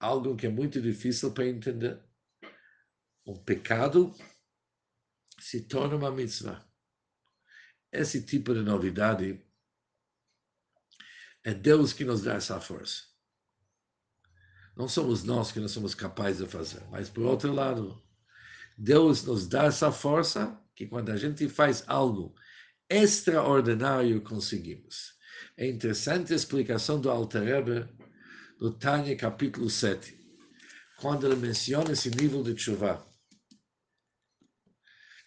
algo 0.00 0.34
que 0.34 0.48
é 0.48 0.50
muito 0.50 0.82
difícil 0.82 1.32
para 1.32 1.46
entender. 1.46 2.02
Um 3.24 3.36
pecado 3.36 4.12
se 5.46 5.60
torna 5.60 5.94
uma 5.94 6.10
mitzvah. 6.10 6.60
Esse 7.92 8.20
tipo 8.26 8.52
de 8.52 8.62
novidade 8.62 9.40
é 11.44 11.54
Deus 11.54 11.92
que 11.92 12.04
nos 12.04 12.22
dá 12.22 12.34
essa 12.34 12.60
força. 12.60 13.04
Não 14.76 14.88
somos 14.88 15.22
nós 15.22 15.52
que 15.52 15.60
não 15.60 15.68
somos 15.68 15.94
capazes 15.94 16.44
de 16.44 16.50
fazer, 16.50 16.82
mas 16.90 17.08
por 17.08 17.24
outro 17.24 17.52
lado, 17.52 18.02
Deus 18.76 19.22
nos 19.22 19.46
dá 19.46 19.66
essa 19.66 19.92
força 19.92 20.60
que 20.74 20.88
quando 20.88 21.10
a 21.10 21.16
gente 21.16 21.48
faz 21.48 21.84
algo 21.86 22.34
extraordinário 22.90 24.20
conseguimos. 24.22 25.14
É 25.56 25.64
interessante 25.64 26.32
a 26.32 26.36
explicação 26.36 27.00
do 27.00 27.08
Alter 27.08 27.44
Rebbe 27.44 27.88
no 28.60 28.72
Tânia 28.72 29.16
capítulo 29.16 29.70
7, 29.70 30.18
quando 30.98 31.24
ele 31.24 31.36
menciona 31.36 31.92
esse 31.92 32.10
nível 32.10 32.42
de 32.42 32.58
chuva 32.58 33.05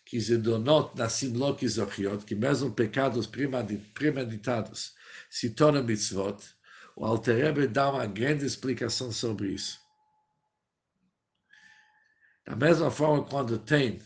que 0.09 0.19
se 0.19 0.37
donot 0.37 0.97
na 0.97 1.07
simlok 1.07 1.67
zochiot, 1.67 2.25
que 2.25 2.33
mesmo 2.33 2.71
pecados 2.71 3.27
premeditados 3.27 4.95
se 5.29 5.51
tornam 5.51 5.83
mitzvot, 5.83 6.35
o 6.95 7.05
Alter 7.05 7.37
Rebbe 7.37 7.67
dá 7.67 7.91
uma 7.91 8.07
grande 8.07 8.43
explicação 8.43 9.11
sobre 9.11 9.49
isso. 9.49 9.79
Da 12.43 12.55
mesma 12.55 12.89
forma, 12.89 13.23
quando 13.23 13.59
tem 13.59 14.01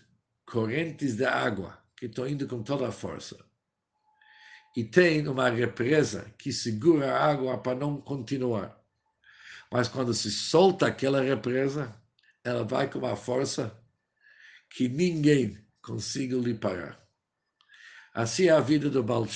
correntes 0.46 1.16
de 1.16 1.24
água 1.24 1.82
que 1.96 2.08
estão 2.08 2.28
indo 2.28 2.46
com 2.50 2.62
toda 2.62 2.89
a 2.89 2.92
força, 2.92 3.38
e 4.76 4.84
tem 4.84 5.26
uma 5.26 5.50
represa 5.50 6.30
que 6.38 6.52
segura 6.52 7.13
a 7.13 7.32
água 7.32 7.58
para 7.58 7.78
não 7.78 8.02
continuar. 8.02 8.78
Mas 9.72 9.88
quando 9.88 10.13
se 10.13 10.30
solta 10.30 10.88
aquela 10.88 11.22
represa, 11.22 11.96
ela 12.44 12.66
vai 12.66 12.89
com 12.89 13.00
uma 13.00 13.16
força 13.16 13.82
que 14.70 14.89
ninguém 14.89 15.62
consigo 15.84 16.39
lhe 16.39 16.56
parar. 16.56 17.00
Assim 18.13 18.46
é 18.46 18.52
a 18.52 18.60
vida 18.60 18.89
do 18.89 19.04
Baal 19.04 19.28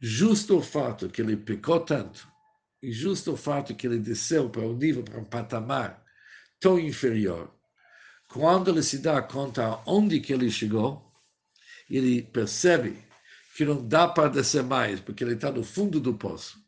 Justo 0.00 0.58
o 0.58 0.62
fato 0.62 1.08
que 1.08 1.22
ele 1.22 1.36
pecou 1.36 1.80
tanto, 1.80 2.28
e 2.82 2.90
justo 2.92 3.32
o 3.32 3.36
fato 3.36 3.74
que 3.74 3.86
ele 3.86 3.98
desceu 3.98 4.50
para 4.50 4.62
um 4.62 4.76
nível, 4.76 5.04
para 5.04 5.20
um 5.20 5.24
patamar 5.24 6.04
tão 6.58 6.78
inferior, 6.78 7.54
quando 8.28 8.70
ele 8.70 8.82
se 8.82 8.98
dá 8.98 9.22
conta 9.22 9.80
onde 9.86 10.20
que 10.20 10.32
ele 10.32 10.50
chegou, 10.50 11.12
ele 11.88 12.22
percebe 12.22 12.96
que 13.54 13.64
não 13.64 13.86
dá 13.86 14.08
para 14.08 14.30
descer 14.30 14.64
mais, 14.64 14.98
porque 14.98 15.22
ele 15.22 15.34
está 15.34 15.52
no 15.52 15.62
fundo 15.62 16.00
do 16.00 16.14
poço. 16.14 16.58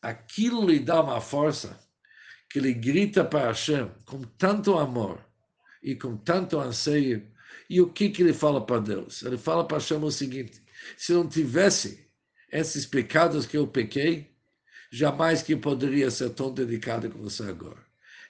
Aquilo 0.00 0.64
lhe 0.64 0.78
dá 0.78 1.02
uma 1.02 1.20
força 1.20 1.78
que 2.48 2.60
ele 2.60 2.72
grita 2.72 3.24
para 3.24 3.48
Hashem 3.48 3.90
com 4.06 4.22
tanto 4.22 4.78
amor, 4.78 5.25
e 5.86 5.94
com 5.94 6.16
tanto 6.16 6.58
anseio. 6.58 7.24
E 7.70 7.80
o 7.80 7.88
que, 7.88 8.10
que 8.10 8.22
ele 8.22 8.32
fala 8.34 8.60
para 8.66 8.80
Deus? 8.80 9.22
Ele 9.22 9.38
fala 9.38 9.64
para 9.64 9.78
Hashem 9.78 10.02
o 10.02 10.10
seguinte: 10.10 10.60
se 10.98 11.12
não 11.12 11.26
tivesse 11.26 12.04
esses 12.52 12.84
pecados 12.84 13.46
que 13.46 13.56
eu 13.56 13.66
pequei, 13.66 14.30
jamais 14.90 15.42
que 15.42 15.54
eu 15.54 15.58
poderia 15.58 16.10
ser 16.10 16.30
tão 16.30 16.52
dedicado 16.52 17.08
como 17.08 17.30
você 17.30 17.44
agora. 17.44 17.86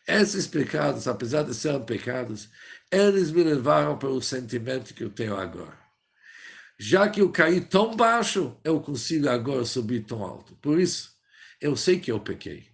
Esses 0.06 0.46
pecados, 0.46 1.08
apesar 1.08 1.42
de 1.42 1.54
serem 1.54 1.82
pecados, 1.82 2.48
eles 2.92 3.30
me 3.32 3.42
levaram 3.42 3.98
para 3.98 4.10
o 4.10 4.22
sentimento 4.22 4.94
que 4.94 5.02
eu 5.02 5.10
tenho 5.10 5.36
agora. 5.36 5.76
Já 6.78 7.08
que 7.08 7.20
eu 7.20 7.32
caí 7.32 7.60
tão 7.60 7.96
baixo, 7.96 8.54
eu 8.62 8.80
consigo 8.80 9.28
agora 9.28 9.64
subir 9.64 10.04
tão 10.04 10.22
alto. 10.22 10.54
Por 10.56 10.78
isso, 10.78 11.10
eu 11.60 11.74
sei 11.74 11.98
que 11.98 12.12
eu 12.12 12.20
pequei, 12.20 12.68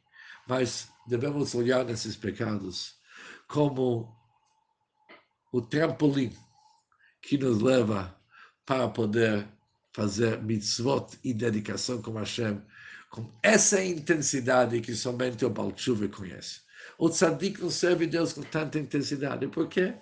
mas 0.46 0.88
devemos 1.06 1.54
olhar 1.54 1.84
nesses 1.84 2.16
pecados 2.16 2.96
como 3.46 4.21
o 5.52 5.60
trampolim 5.60 6.32
que 7.20 7.36
nos 7.38 7.60
leva 7.60 8.18
para 8.66 8.88
poder 8.88 9.46
fazer 9.92 10.42
mitzvot 10.42 11.18
e 11.22 11.34
dedicação 11.34 12.00
com 12.00 12.14
Hashem, 12.14 12.60
com 13.10 13.30
essa 13.42 13.84
intensidade 13.84 14.80
que 14.80 14.94
somente 14.94 15.44
o 15.44 15.50
Baal 15.50 15.74
conhece. 16.10 16.60
O 16.98 17.08
tzadik 17.10 17.60
não 17.60 17.70
serve 17.70 18.06
Deus 18.06 18.32
com 18.32 18.42
tanta 18.42 18.78
intensidade, 18.78 19.46
porque 19.48 19.94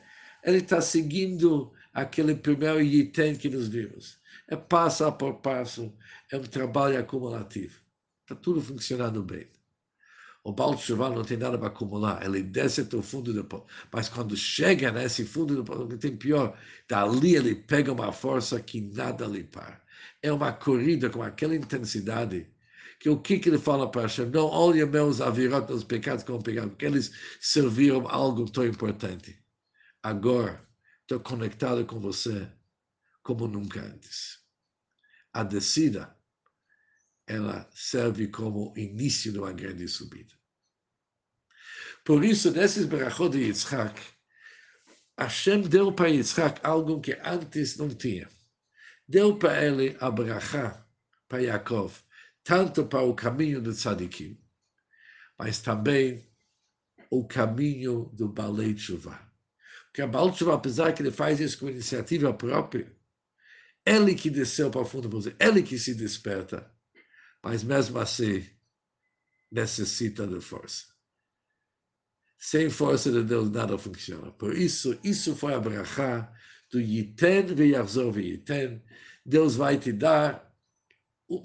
ele 0.45 0.59
está 0.59 0.81
seguindo 0.81 1.73
aquele 1.93 2.35
primeiro 2.35 2.81
item 2.81 3.35
que 3.35 3.49
nos 3.49 3.69
vimos. 3.69 4.19
É 4.49 4.57
passo 4.57 5.11
por 5.13 5.35
passo, 5.41 5.93
é 6.31 6.37
um 6.37 6.43
trabalho 6.43 6.99
acumulativo. 6.99 7.81
Está 8.23 8.37
tudo 8.37 8.61
funcionando 8.63 9.23
bem. 9.23 9.49
O 10.43 10.53
Baal 10.53 10.75
não 11.15 11.23
tem 11.23 11.37
nada 11.37 11.59
para 11.59 11.69
acumular, 11.69 12.25
ele 12.25 12.43
desce 12.43 12.81
até 12.81 12.97
o 12.97 13.03
fundo 13.03 13.33
do 13.33 13.45
poço. 13.45 13.67
Mas 13.93 14.09
quando 14.09 14.37
chega 14.37 14.91
nesse 14.91 15.25
fundo 15.25 15.55
do 15.55 15.65
poço, 15.65 15.99
tem 15.99 16.17
pior, 16.17 16.59
dali 16.89 17.37
ele 17.37 17.55
pega 17.55 17.93
uma 17.93 18.11
força 18.11 18.61
que 18.61 18.81
nada 18.81 19.27
lhe 19.27 19.45
para. 19.45 19.83
É 20.23 20.33
uma 20.33 20.53
corrida 20.53 21.11
com 21.11 21.23
aquela 21.23 21.55
intensidade 21.55 22.47
que 23.01 23.09
o 23.09 23.19
que, 23.19 23.39
que 23.39 23.49
ele 23.49 23.59
fala 23.59 23.91
para 23.91 24.03
Hashem? 24.03 24.27
Não 24.27 24.47
olha 24.47 24.87
meus 24.87 25.23
avirot, 25.23 25.67
meus 25.67 25.83
pecados 25.83 26.23
como 26.23 26.43
pecados, 26.43 26.71
porque 26.71 26.85
eles 26.85 27.11
serviram 27.41 28.07
algo 28.07 28.45
tão 28.51 28.67
importante. 28.67 29.39
Agora, 30.03 30.67
estou 31.03 31.19
conectado 31.21 31.85
com 31.87 31.99
você 31.99 32.47
como 33.23 33.49
nunca 33.49 33.81
antes. 33.81 34.39
A 35.33 35.43
descida 35.43 36.15
ela 37.31 37.71
serve 37.73 38.27
como 38.27 38.75
início 38.77 39.31
de 39.33 39.39
uma 39.39 39.53
grande 39.53 39.87
subida. 39.87 40.35
Por 42.05 42.25
isso, 42.25 42.51
nesses 42.51 42.87
berachot 42.87 43.31
de 43.31 43.45
Yitzhak, 43.45 44.01
Hashem 45.17 45.63
deu 45.63 45.93
para 45.93 46.09
Yitzhak 46.09 46.61
algo 46.65 47.01
que 47.01 47.17
antes 47.25 47.77
não 47.77 47.89
tinha. 47.89 48.29
Deu 49.07 49.39
para 49.39 49.65
ele 49.65 49.97
a 50.01 50.11
berachá, 50.11 50.85
para 51.29 51.43
Yaakov, 51.43 51.95
tanto 52.43 52.85
para 52.87 53.05
o 53.05 53.15
caminho 53.15 53.61
do 53.63 53.73
tzadikim, 53.73 54.37
mas 55.39 55.61
também 55.61 56.29
o 57.11 57.25
caminho 57.25 58.11
do 58.13 58.29
Balei 58.29 58.75
Tshuva. 58.75 59.21
Porque 59.87 60.03
a 60.03 60.07
Balei 60.07 60.33
Tshuva, 60.33 60.55
apesar 60.55 60.93
que 60.93 61.03
ele 61.03 61.13
faz 61.13 61.39
isso 61.39 61.59
com 61.61 61.69
iniciativa 61.69 62.35
própria, 62.35 62.93
ele 63.87 64.17
que 64.17 64.31
desceu 64.31 64.69
para 64.69 64.81
o 64.81 64.85
fundo 64.85 65.09
do 65.09 65.37
ele 65.39 65.63
que 65.63 65.79
se 65.79 65.95
desperta, 65.95 66.69
mas 67.43 67.63
mesmo 67.63 67.99
assim 67.99 68.47
necessita 69.51 70.27
de 70.27 70.41
força. 70.41 70.87
Sem 72.39 72.71
força 72.71 73.11
de 73.11 73.23
Deus 73.23 73.51
nada 73.51 73.77
funciona. 73.77 74.31
Por 74.33 74.57
isso, 74.57 74.99
isso 75.05 75.35
foi 75.37 75.55
a 75.55 75.61
brachá 75.61 76.33
do 76.71 76.81
Yiten 76.81 77.55
ve'yachzor 77.55 78.13
ve'yiten. 78.13 78.83
Deus 79.25 79.57
vai 79.57 79.79
te 79.79 79.93
dar, 79.93 80.51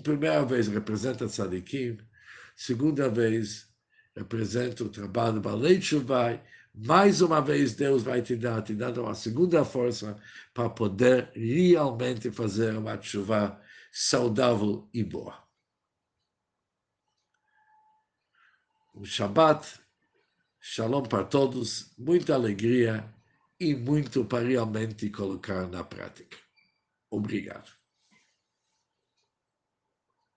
primeira 0.03 0.45
vez 0.45 0.67
representa 0.67 1.27
tzadikim, 1.27 1.97
segunda 2.55 3.09
vez 3.09 3.67
representa 4.15 4.83
o 4.83 4.89
trabalho 4.89 5.33
do 5.35 5.41
Balei 5.41 5.81
Shuvai, 5.81 6.41
mais 6.73 7.21
uma 7.21 7.41
vez 7.41 7.73
Deus 7.73 8.03
vai 8.03 8.21
te 8.21 8.35
dar, 8.35 8.61
te 8.61 8.73
dando 8.73 9.01
uma 9.01 9.13
segunda 9.13 9.65
força 9.65 10.15
para 10.53 10.69
poder 10.69 11.31
realmente 11.33 12.31
fazer 12.31 12.75
uma 12.77 13.01
chuva 13.01 13.61
saudável 13.91 14.89
e 14.93 15.03
boa. 15.03 15.44
Um 18.95 19.03
Shabbat, 19.03 19.79
Shalom 20.59 21.03
para 21.03 21.23
todos, 21.23 21.93
muita 21.97 22.33
alegria 22.33 23.07
e 23.59 23.75
muito 23.75 24.25
para 24.25 24.47
realmente 24.47 25.09
colocar 25.09 25.67
na 25.67 25.83
prática. 25.83 26.37
Obrigado. 27.11 27.71